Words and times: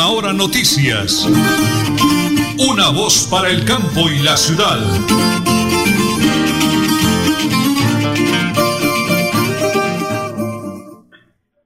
Hora 0.00 0.32
Noticias. 0.32 1.28
Una 2.58 2.88
voz 2.90 3.28
para 3.30 3.50
el 3.50 3.64
campo 3.66 4.08
y 4.08 4.24
la 4.24 4.36
ciudad. 4.36 4.80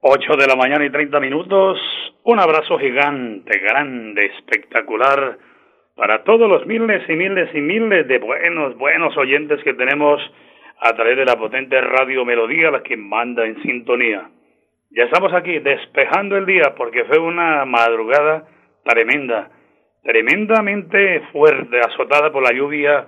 Ocho 0.01 0.35
de 0.35 0.45
la 0.45 0.55
mañana 0.55 0.85
y 0.85 0.89
treinta 0.89 1.21
minutos. 1.21 1.79
Un 2.23 2.39
abrazo 2.39 2.77
gigante, 2.77 3.59
grande, 3.59 4.25
espectacular 4.25 5.39
para 5.95 6.23
todos 6.23 6.49
los 6.49 6.65
miles 6.67 7.09
y 7.09 7.13
miles 7.13 7.49
y 7.55 7.61
miles 7.61 8.07
de 8.07 8.19
buenos, 8.19 8.77
buenos 8.77 9.15
oyentes 9.17 9.63
que 9.63 9.73
tenemos 9.73 10.21
a 10.81 10.93
través 10.93 11.15
de 11.17 11.25
la 11.25 11.37
potente 11.37 11.79
radio 11.79 12.25
Melodía, 12.25 12.71
la 12.71 12.83
que 12.83 12.97
manda 12.97 13.45
en 13.45 13.61
sintonía. 13.63 14.29
Ya 14.89 15.03
estamos 15.03 15.33
aquí 15.33 15.59
despejando 15.59 16.37
el 16.37 16.45
día 16.45 16.73
porque 16.77 17.03
fue 17.03 17.19
una 17.19 17.65
madrugada 17.65 18.47
tremenda, 18.85 19.51
tremendamente 20.01 21.21
fuerte, 21.33 21.79
azotada 21.79 22.31
por 22.31 22.41
la 22.41 22.57
lluvia 22.57 23.05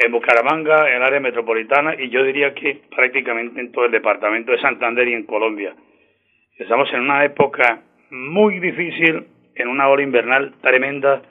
en 0.00 0.10
Bucaramanga, 0.10 0.88
en 0.90 0.96
el 0.96 1.02
área 1.02 1.20
metropolitana 1.20 1.94
y 1.96 2.10
yo 2.10 2.24
diría 2.24 2.52
que 2.54 2.82
prácticamente 2.94 3.60
en 3.60 3.70
todo 3.70 3.84
el 3.84 3.92
departamento 3.92 4.50
de 4.50 4.60
Santander 4.60 5.06
y 5.06 5.14
en 5.14 5.24
Colombia. 5.24 5.74
Estamos 6.58 6.92
en 6.92 7.00
una 7.00 7.24
época 7.24 7.82
muy 8.10 8.58
difícil, 8.58 9.26
en 9.54 9.68
una 9.68 9.88
hora 9.88 10.02
invernal 10.02 10.54
tremenda, 10.60 11.22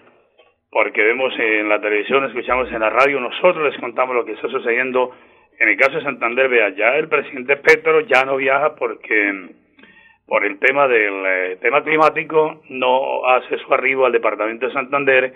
porque 0.70 1.04
vemos 1.04 1.34
en 1.38 1.68
la 1.68 1.82
televisión, 1.82 2.24
escuchamos 2.24 2.72
en 2.72 2.80
la 2.80 2.90
radio, 2.90 3.20
nosotros 3.20 3.72
les 3.72 3.80
contamos 3.82 4.16
lo 4.16 4.24
que 4.24 4.34
está 4.34 4.48
sucediendo. 4.48 5.14
En 5.60 5.68
el 5.68 5.78
caso 5.78 5.98
de 5.98 6.04
Santander, 6.04 6.48
vea, 6.48 6.70
ya 6.70 6.96
el 6.96 7.10
presidente 7.10 7.58
Petro 7.58 8.00
ya 8.02 8.24
no 8.24 8.38
viaja 8.38 8.74
porque 8.76 9.52
por 10.32 10.46
el 10.46 10.60
tema 10.60 10.88
del 10.88 11.26
eh, 11.26 11.58
tema 11.60 11.84
climático, 11.84 12.62
no 12.70 13.28
hace 13.28 13.58
su 13.58 13.74
arribo 13.74 14.06
al 14.06 14.14
departamento 14.14 14.66
de 14.66 14.72
Santander, 14.72 15.34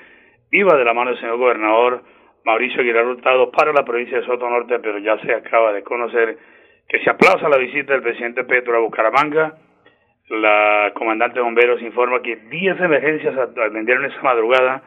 iba 0.52 0.78
de 0.78 0.86
la 0.86 0.94
mano 0.94 1.10
del 1.10 1.20
señor 1.20 1.36
gobernador 1.36 2.02
Mauricio 2.46 2.80
Aguilar 2.80 3.06
Hurtado 3.06 3.52
para 3.52 3.74
la 3.74 3.84
provincia 3.84 4.18
de 4.18 4.26
Soto 4.26 4.50
Norte, 4.50 4.80
pero 4.80 4.98
ya 5.00 5.18
se 5.18 5.34
acaba 5.34 5.74
de 5.74 5.84
conocer 5.84 6.38
que 6.88 7.00
se 7.00 7.10
aplaza 7.10 7.50
la 7.50 7.58
visita 7.58 7.92
del 7.92 8.04
presidente 8.04 8.46
Petro 8.46 8.78
a 8.78 8.80
Bucaramanga. 8.80 9.58
La 10.30 10.94
comandante 10.96 11.40
de 11.40 11.44
bomberos 11.44 11.82
informa 11.82 12.22
que 12.22 12.38
10 12.38 12.80
emergencias 12.80 13.38
atendieron 13.38 14.06
esa 14.06 14.22
madrugada, 14.22 14.82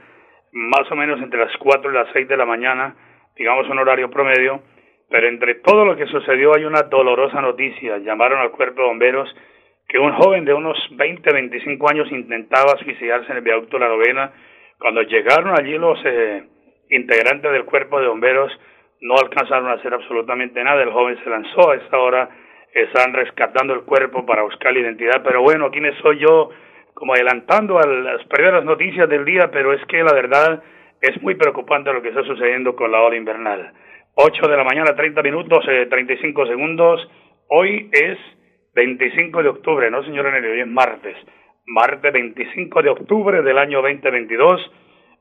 más 0.52 0.90
o 0.90 0.96
menos 0.96 1.20
entre 1.20 1.44
las 1.44 1.54
4 1.58 1.90
y 1.90 1.94
las 1.94 2.08
6 2.14 2.28
de 2.28 2.36
la 2.38 2.46
mañana, 2.46 2.96
digamos 3.36 3.68
un 3.68 3.78
horario 3.78 4.08
promedio, 4.08 4.62
pero 5.10 5.28
entre 5.28 5.56
todo 5.56 5.84
lo 5.84 5.96
que 5.98 6.06
sucedió 6.06 6.54
hay 6.56 6.64
una 6.64 6.84
dolorosa 6.84 7.42
noticia. 7.42 7.98
Llamaron 7.98 8.38
al 8.38 8.52
cuerpo 8.52 8.80
de 8.80 8.88
bomberos 8.88 9.28
que 9.88 9.98
un 9.98 10.12
joven 10.12 10.44
de 10.44 10.52
unos 10.52 10.76
20, 10.90 11.32
25 11.32 11.90
años 11.90 12.12
intentaba 12.12 12.76
suicidarse 12.78 13.30
en 13.30 13.38
el 13.38 13.42
viaducto 13.42 13.78
de 13.78 13.84
la 13.84 13.88
novena. 13.88 14.32
Cuando 14.78 15.00
llegaron 15.02 15.58
allí 15.58 15.78
los 15.78 15.98
eh, 16.04 16.42
integrantes 16.90 17.50
del 17.50 17.64
cuerpo 17.64 17.98
de 17.98 18.06
bomberos, 18.06 18.52
no 19.00 19.14
alcanzaron 19.14 19.68
a 19.68 19.74
hacer 19.74 19.94
absolutamente 19.94 20.62
nada. 20.62 20.82
El 20.82 20.92
joven 20.92 21.18
se 21.24 21.30
lanzó 21.30 21.70
a 21.70 21.76
esta 21.76 21.98
hora, 21.98 22.28
están 22.74 23.14
rescatando 23.14 23.72
el 23.72 23.82
cuerpo 23.82 24.26
para 24.26 24.42
buscar 24.42 24.74
la 24.74 24.80
identidad. 24.80 25.22
Pero 25.24 25.40
bueno, 25.40 25.70
¿quién 25.70 25.90
soy 26.02 26.18
yo? 26.18 26.50
Como 26.92 27.14
adelantando 27.14 27.78
a 27.78 27.86
las 27.86 28.24
primeras 28.26 28.64
noticias 28.64 29.08
del 29.08 29.24
día, 29.24 29.50
pero 29.50 29.72
es 29.72 29.84
que 29.86 30.02
la 30.02 30.12
verdad 30.12 30.62
es 31.00 31.22
muy 31.22 31.34
preocupante 31.36 31.92
lo 31.92 32.02
que 32.02 32.08
está 32.08 32.24
sucediendo 32.24 32.76
con 32.76 32.92
la 32.92 33.00
ola 33.00 33.16
invernal. 33.16 33.72
8 34.14 34.48
de 34.48 34.56
la 34.56 34.64
mañana, 34.64 34.96
30 34.96 35.22
minutos, 35.22 35.64
eh, 35.68 35.86
35 35.88 36.46
segundos. 36.46 37.08
Hoy 37.48 37.88
es 37.92 38.18
25 38.78 39.42
de 39.42 39.48
octubre, 39.48 39.90
no 39.90 40.04
señor 40.04 40.28
Enelio, 40.28 40.52
hoy 40.52 40.60
es 40.60 40.66
martes, 40.68 41.16
martes 41.66 42.12
25 42.12 42.80
de 42.80 42.90
octubre 42.90 43.42
del 43.42 43.58
año 43.58 43.82
2022. 43.82 44.70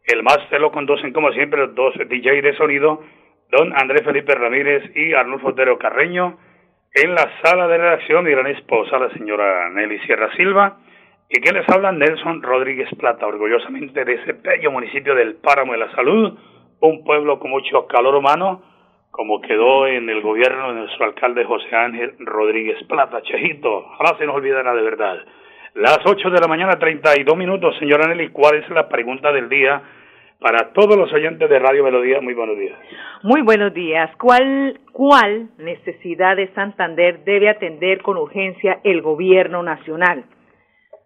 El 0.03 0.21
máster 0.21 0.61
lo 0.61 0.71
conducen 0.71 1.11
como 1.11 1.31
siempre 1.31 1.61
los 1.61 1.73
dos 1.73 1.95
DJ 2.07 2.43
de 2.43 2.55
sonido, 2.55 3.01
don 3.49 3.73
Andrés 3.75 4.03
Felipe 4.03 4.35
Ramírez 4.35 4.95
y 4.95 5.13
Arnulfo 5.13 5.47
Otero 5.47 5.79
Carreño. 5.79 6.37
En 6.93 7.15
la 7.15 7.31
sala 7.43 7.67
de 7.67 7.79
redacción 7.79 8.25
mi 8.25 8.29
gran 8.29 8.45
esposa, 8.45 8.99
la 8.99 9.09
señora 9.13 9.71
Nelly 9.71 10.01
Sierra 10.01 10.31
Silva. 10.35 10.77
Y 11.27 11.41
que 11.41 11.51
les 11.51 11.67
habla 11.67 11.91
Nelson 11.91 12.43
Rodríguez 12.43 12.89
Plata, 12.99 13.25
orgullosamente 13.25 14.05
de 14.05 14.13
ese 14.13 14.33
bello 14.33 14.69
municipio 14.69 15.15
del 15.15 15.37
Páramo 15.37 15.71
de 15.71 15.79
la 15.79 15.91
Salud, 15.95 16.37
un 16.79 17.03
pueblo 17.03 17.39
con 17.39 17.49
mucho 17.49 17.87
calor 17.87 18.13
humano, 18.13 18.61
como 19.17 19.41
quedó 19.41 19.87
en 19.87 20.07
el 20.09 20.21
gobierno 20.21 20.71
de 20.71 20.81
nuestro 20.81 21.05
alcalde 21.05 21.43
José 21.43 21.75
Ángel 21.75 22.13
Rodríguez 22.19 22.77
Plata. 22.87 23.19
Chejito, 23.23 23.87
jamás 23.97 24.15
se 24.19 24.27
nos 24.27 24.35
olvidará 24.35 24.75
de 24.75 24.83
verdad. 24.83 25.17
Las 25.73 25.99
8 26.05 26.29
de 26.29 26.39
la 26.39 26.47
mañana, 26.47 26.77
32 26.77 27.35
minutos. 27.35 27.75
Señora 27.79 28.07
Nelly, 28.07 28.29
¿cuál 28.29 28.57
es 28.57 28.69
la 28.69 28.87
pregunta 28.87 29.31
del 29.31 29.49
día 29.49 29.81
para 30.39 30.71
todos 30.71 30.95
los 30.95 31.11
oyentes 31.11 31.49
de 31.49 31.57
Radio 31.57 31.83
Melodía? 31.83 32.21
Muy 32.21 32.35
buenos 32.35 32.59
días. 32.59 32.77
Muy 33.23 33.41
buenos 33.41 33.73
días. 33.73 34.11
¿Cuál, 34.17 34.79
¿Cuál 34.93 35.49
necesidad 35.57 36.35
de 36.35 36.53
Santander 36.53 37.23
debe 37.23 37.49
atender 37.49 38.03
con 38.03 38.17
urgencia 38.17 38.81
el 38.83 39.01
gobierno 39.01 39.63
nacional? 39.63 40.25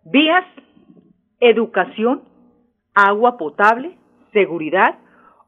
Vías, 0.04 0.44
educación, 1.40 2.24
agua 2.94 3.38
potable, 3.38 3.92
seguridad. 4.34 4.96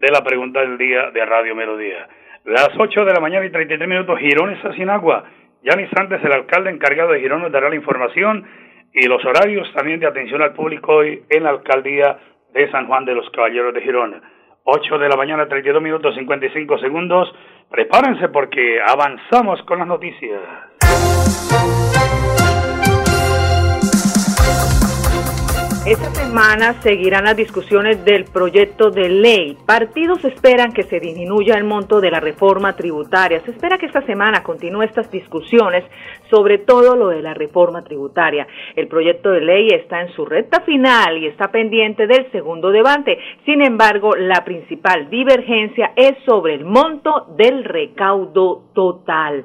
de 0.00 0.10
la 0.10 0.22
pregunta 0.22 0.60
del 0.60 0.78
día 0.78 1.10
de 1.10 1.24
Radio 1.24 1.54
Melodía. 1.54 2.08
Las 2.44 2.70
8 2.76 3.04
de 3.04 3.12
la 3.12 3.20
mañana 3.20 3.46
y 3.46 3.50
33 3.50 3.88
minutos, 3.88 4.18
Girón 4.18 4.50
está 4.50 4.72
sin 4.74 4.90
agua. 4.90 5.24
Ya 5.62 5.72
en 5.72 5.80
instantes 5.80 6.22
el 6.22 6.32
alcalde 6.32 6.70
encargado 6.70 7.12
de 7.12 7.20
Girón 7.20 7.40
nos 7.40 7.50
dará 7.50 7.70
la 7.70 7.74
información 7.74 8.44
y 8.94 9.06
los 9.06 9.24
horarios 9.24 9.70
también 9.74 9.98
de 9.98 10.06
atención 10.06 10.40
al 10.40 10.54
público 10.54 10.92
hoy 10.94 11.24
en 11.28 11.42
la 11.42 11.50
alcaldía 11.50 12.16
de 12.52 12.70
San 12.70 12.86
Juan 12.86 13.04
de 13.04 13.14
los 13.14 13.28
Caballeros 13.30 13.74
de 13.74 13.82
Girón. 13.82 14.22
8 14.62 14.98
de 14.98 15.08
la 15.08 15.16
mañana, 15.16 15.48
32 15.48 15.82
minutos 15.82 16.14
55 16.14 16.78
segundos. 16.78 17.34
Prepárense 17.70 18.28
porque 18.28 18.80
avanzamos 18.80 19.60
con 19.62 19.80
las 19.80 19.88
noticias. 19.88 20.40
Esta 25.86 26.10
semana 26.14 26.80
seguirán 26.80 27.24
las 27.24 27.36
discusiones 27.36 28.02
del 28.06 28.24
proyecto 28.24 28.90
de 28.90 29.10
ley. 29.10 29.58
Partidos 29.66 30.24
esperan 30.24 30.72
que 30.72 30.84
se 30.84 30.98
disminuya 30.98 31.56
el 31.56 31.64
monto 31.64 32.00
de 32.00 32.10
la 32.10 32.20
reforma 32.20 32.74
tributaria. 32.74 33.42
Se 33.44 33.50
espera 33.50 33.76
que 33.76 33.84
esta 33.84 34.00
semana 34.06 34.42
continúe 34.42 34.84
estas 34.84 35.10
discusiones, 35.10 35.84
sobre 36.30 36.56
todo 36.56 36.96
lo 36.96 37.08
de 37.08 37.20
la 37.20 37.34
reforma 37.34 37.84
tributaria. 37.84 38.46
El 38.74 38.88
proyecto 38.88 39.30
de 39.30 39.42
ley 39.42 39.68
está 39.72 40.00
en 40.00 40.10
su 40.14 40.24
recta 40.24 40.62
final 40.62 41.18
y 41.18 41.26
está 41.26 41.48
pendiente 41.48 42.06
del 42.06 42.32
segundo 42.32 42.70
debate. 42.70 43.18
Sin 43.44 43.60
embargo, 43.60 44.16
la 44.16 44.42
principal 44.42 45.10
divergencia 45.10 45.92
es 45.96 46.14
sobre 46.24 46.54
el 46.54 46.64
monto 46.64 47.26
del 47.36 47.62
recaudo 47.62 48.70
total. 48.72 49.44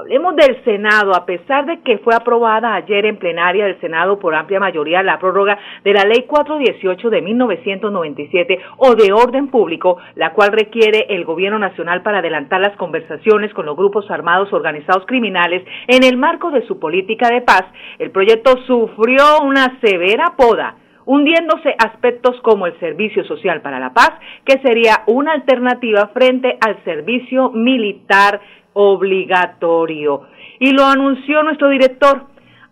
Hablemos 0.00 0.34
del 0.34 0.64
Senado. 0.64 1.14
A 1.14 1.26
pesar 1.26 1.66
de 1.66 1.80
que 1.80 1.98
fue 1.98 2.14
aprobada 2.14 2.74
ayer 2.74 3.04
en 3.04 3.18
plenaria 3.18 3.66
del 3.66 3.78
Senado 3.80 4.18
por 4.18 4.34
amplia 4.34 4.58
mayoría 4.58 5.02
la 5.02 5.18
prórroga 5.18 5.58
de 5.84 5.92
la 5.92 6.04
Ley 6.04 6.24
418 6.26 7.10
de 7.10 7.20
1997 7.20 8.58
o 8.78 8.94
de 8.94 9.12
orden 9.12 9.48
público, 9.48 9.98
la 10.14 10.32
cual 10.32 10.52
requiere 10.52 11.04
el 11.10 11.26
Gobierno 11.26 11.58
Nacional 11.58 12.00
para 12.00 12.20
adelantar 12.20 12.62
las 12.62 12.76
conversaciones 12.78 13.52
con 13.52 13.66
los 13.66 13.76
grupos 13.76 14.10
armados 14.10 14.50
organizados 14.54 15.04
criminales 15.04 15.64
en 15.86 16.02
el 16.02 16.16
marco 16.16 16.50
de 16.50 16.66
su 16.66 16.78
política 16.78 17.28
de 17.28 17.42
paz, 17.42 17.64
el 17.98 18.10
proyecto 18.10 18.56
sufrió 18.66 19.42
una 19.42 19.78
severa 19.82 20.32
poda 20.34 20.76
hundiéndose 21.10 21.74
aspectos 21.76 22.40
como 22.42 22.66
el 22.66 22.78
servicio 22.78 23.24
social 23.24 23.62
para 23.62 23.80
la 23.80 23.92
paz, 23.92 24.12
que 24.44 24.60
sería 24.60 25.02
una 25.06 25.32
alternativa 25.32 26.08
frente 26.14 26.56
al 26.64 26.82
servicio 26.84 27.50
militar 27.50 28.40
obligatorio. 28.72 30.22
Y 30.58 30.72
lo 30.72 30.84
anunció 30.84 31.42
nuestro 31.42 31.68
director. 31.68 32.26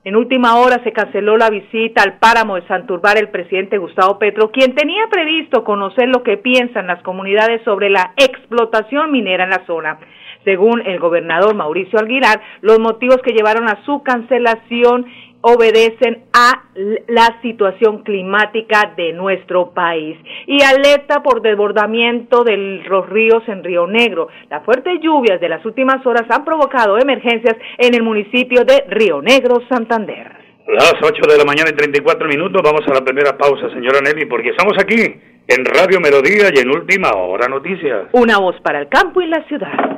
En 0.05 0.17
última 0.17 0.57
hora 0.57 0.83
se 0.85 0.93
canceló 0.93 1.37
la 1.37 1.51
visita 1.51 2.03
al 2.03 2.19
páramo 2.19 2.55
de 2.55 2.67
Santurbar 2.67 3.19
el 3.19 3.29
presidente 3.29 3.79
Gustavo 3.79 4.19
Petro, 4.19 4.51
quien 4.51 4.75
tenía 4.75 5.03
previsto 5.11 5.65
conocer 5.65 6.09
lo 6.09 6.23
que 6.23 6.37
piensan 6.37 6.87
las 6.87 7.03
comunidades 7.03 7.63
sobre 7.65 7.91
la 7.91 8.13
explotación 8.17 9.11
minera 9.11 9.45
en 9.45 9.51
la 9.51 9.67
zona. 9.67 9.99
Según 10.45 10.81
el 10.87 10.99
gobernador 10.99 11.55
Mauricio 11.55 11.99
Aguilar, 11.99 12.41
los 12.63 12.79
motivos 12.79 13.19
que 13.23 13.33
llevaron 13.33 13.69
a 13.69 13.85
su 13.85 14.03
cancelación 14.03 15.05
obedecen 15.41 16.25
a 16.33 16.65
la 17.09 17.41
situación 17.43 18.03
climática 18.03 18.93
de 18.97 19.13
nuestro 19.13 19.71
país 19.73 20.17
y 20.47 20.63
alerta 20.63 21.23
por 21.23 21.43
desbordamiento 21.43 22.45
de 22.45 22.57
los 22.89 23.09
ríos 23.09 23.43
en 23.47 23.63
Río 23.63 23.87
Negro. 23.87 24.29
Las 24.51 24.65
fuertes 24.65 25.01
lluvias 25.01 25.41
de 25.41 25.49
las 25.49 25.65
últimas 25.65 26.05
horas 26.07 26.25
han 26.31 26.45
provocado 26.45 26.99
emergencias 26.99 27.57
en 27.79 27.95
el 27.95 28.03
municipio 28.03 28.65
de 28.65 28.85
Río 28.89 29.23
Negro, 29.23 29.61
Santander. 29.69 30.33
Las 30.67 30.97
8 31.01 31.23
de 31.27 31.39
la 31.39 31.45
mañana 31.45 31.71
y 31.71 31.77
34 31.77 32.29
minutos, 32.29 32.61
vamos 32.63 32.83
a 32.87 32.93
la 32.93 33.01
primera 33.01 33.39
pausa, 33.39 33.71
señora 33.71 34.01
Nelly, 34.03 34.27
porque 34.27 34.51
estamos 34.51 34.75
aquí 34.79 35.01
en 35.01 35.65
Radio 35.65 35.99
Melodía 35.99 36.51
y 36.55 36.59
en 36.59 36.69
Última 36.69 37.11
Hora 37.13 37.49
Noticias. 37.49 38.09
Una 38.13 38.39
voz 38.39 38.61
para 38.61 38.81
el 38.81 38.89
campo 38.89 39.23
y 39.23 39.29
la 39.29 39.43
ciudad. 39.45 39.98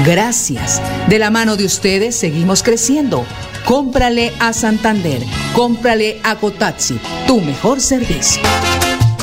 Gracias. 0.04 0.81
De 1.08 1.19
la 1.19 1.31
mano 1.31 1.56
de 1.56 1.64
ustedes 1.64 2.14
seguimos 2.14 2.62
creciendo. 2.62 3.25
Cómprale 3.64 4.32
a 4.38 4.52
Santander. 4.52 5.22
Cómprale 5.54 6.20
a 6.22 6.37
Cotaxi. 6.37 6.98
Tu 7.26 7.40
mejor 7.40 7.81
servicio. 7.81 8.42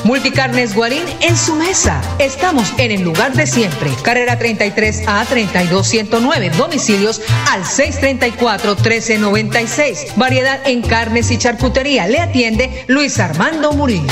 Multicarnes 0.04 0.76
Guarín 0.76 1.04
en 1.22 1.38
su 1.38 1.56
mesa. 1.56 2.02
Estamos 2.20 2.74
en 2.78 2.92
el 2.92 3.02
lugar 3.02 3.34
de 3.34 3.48
siempre. 3.48 3.92
Carrera 4.04 4.38
33 4.38 5.04
a 5.08 5.26
32109. 5.26 6.50
Domicilios 6.52 7.22
al 7.52 7.66
634 7.66 8.76
1396. 8.76 10.14
Variedad 10.16 10.60
en 10.66 10.82
carnes 10.82 11.32
y 11.32 11.38
charcutería. 11.38 12.08
Le 12.08 12.20
atiende 12.20 12.86
Luis 12.88 13.20
Armando 13.20 13.72
Murillo. 13.74 14.08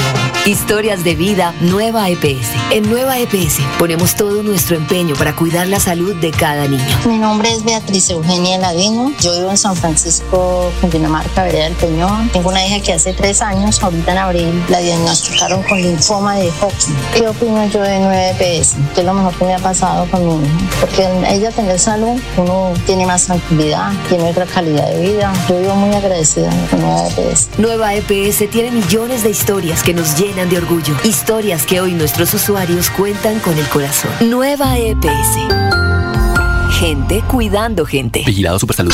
Historias 0.46 1.04
de 1.04 1.16
vida 1.16 1.54
Nueva 1.62 2.10
EPS. 2.10 2.50
En 2.70 2.88
Nueva 2.90 3.18
EPS 3.18 3.60
ponemos 3.80 4.16
todo 4.16 4.44
nuestro 4.44 4.78
empeño 4.78 5.16
para 5.16 5.36
cuidar 5.36 5.68
la 5.68 5.80
salud 5.80 6.16
de 6.18 6.32
cada 6.32 6.68
niño. 6.68 6.84
Mi 7.06 7.18
nombre 7.18 7.52
es 7.52 7.64
Beatriz 7.64 8.10
Eugenia 8.10 8.60
Ladino. 8.60 9.12
Yo 9.22 9.34
vivo 9.34 9.50
en 9.50 9.58
San 9.58 9.76
Francisco, 9.76 10.72
Cundinamarca, 10.82 11.44
Vereda 11.44 11.64
del 11.64 11.74
Peñón. 11.74 12.30
Tengo 12.30 12.50
una 12.50 12.66
hija 12.66 12.80
que 12.82 12.94
hace 12.94 13.14
tres 13.14 13.42
años, 13.42 13.82
ahorita 13.82 14.12
en 14.12 14.18
abril, 14.18 14.64
la 14.70 14.80
diagnosticaron 14.80 15.64
con 15.64 15.75
linfoma 15.82 16.36
de 16.36 16.50
Hodgkin. 16.50 16.96
¿Qué 17.14 17.28
opino 17.28 17.66
yo 17.68 17.82
de 17.82 18.00
9PS? 18.00 18.76
¿Qué 18.94 19.02
es 19.02 19.06
lo 19.06 19.14
mejor 19.14 19.34
que 19.36 19.46
me 19.46 19.54
ha 19.56 19.60
pasado 19.60 20.06
con 20.10 20.26
mi 20.26 20.46
hija? 20.46 20.58
Porque 20.80 21.08
ella 21.30 21.52
tener 21.52 21.80
salud, 21.80 22.20
uno 22.38 22.74
tiene 22.86 23.06
más 23.06 23.26
tranquilidad, 23.26 23.92
tiene 24.10 24.30
otra 24.30 24.46
calidad 24.46 24.90
de 24.90 25.12
vida. 25.12 25.34
Yo 25.50 25.60
vivo 25.60 25.76
muy 25.76 25.96
agradecida 25.96 26.50
con 26.70 26.82
Nueva 26.82 27.08
EPS. 27.08 27.50
Nueva 27.58 27.94
EPS 27.96 28.50
tiene 28.50 28.72
millones 28.72 29.24
de 29.24 29.30
historias 29.30 29.84
que 29.84 29.94
nos 29.94 30.18
llenan 30.18 30.50
de 30.50 30.58
orgullo. 30.58 30.96
Historias 31.04 31.66
que 31.66 31.82
hoy 31.82 31.94
nuestros 31.94 32.34
usuarios 32.34 32.90
cuentan 32.90 33.40
con 33.40 33.58
el 33.58 33.68
corazón. 33.70 34.12
Nueva 34.22 34.78
EPS. 34.78 35.40
Gente 36.80 37.24
cuidando 37.30 37.86
gente. 37.86 38.24
Vigilado 38.26 38.60
Supersalud. 38.60 38.94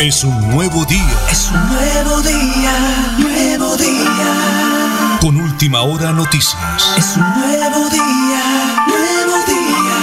Es 0.00 0.24
un 0.24 0.50
nuevo 0.50 0.86
día. 0.86 1.12
Es 1.30 1.52
un 1.52 1.60
nuevo 1.68 2.22
día, 2.22 2.72
nuevo 3.18 3.76
día. 3.76 5.18
Con 5.20 5.36
última 5.36 5.82
hora 5.82 6.10
noticias. 6.10 6.94
Es 6.96 7.18
un 7.18 7.22
nuevo 7.22 7.86
día, 7.90 8.40
nuevo 8.86 9.36
día. 9.46 9.98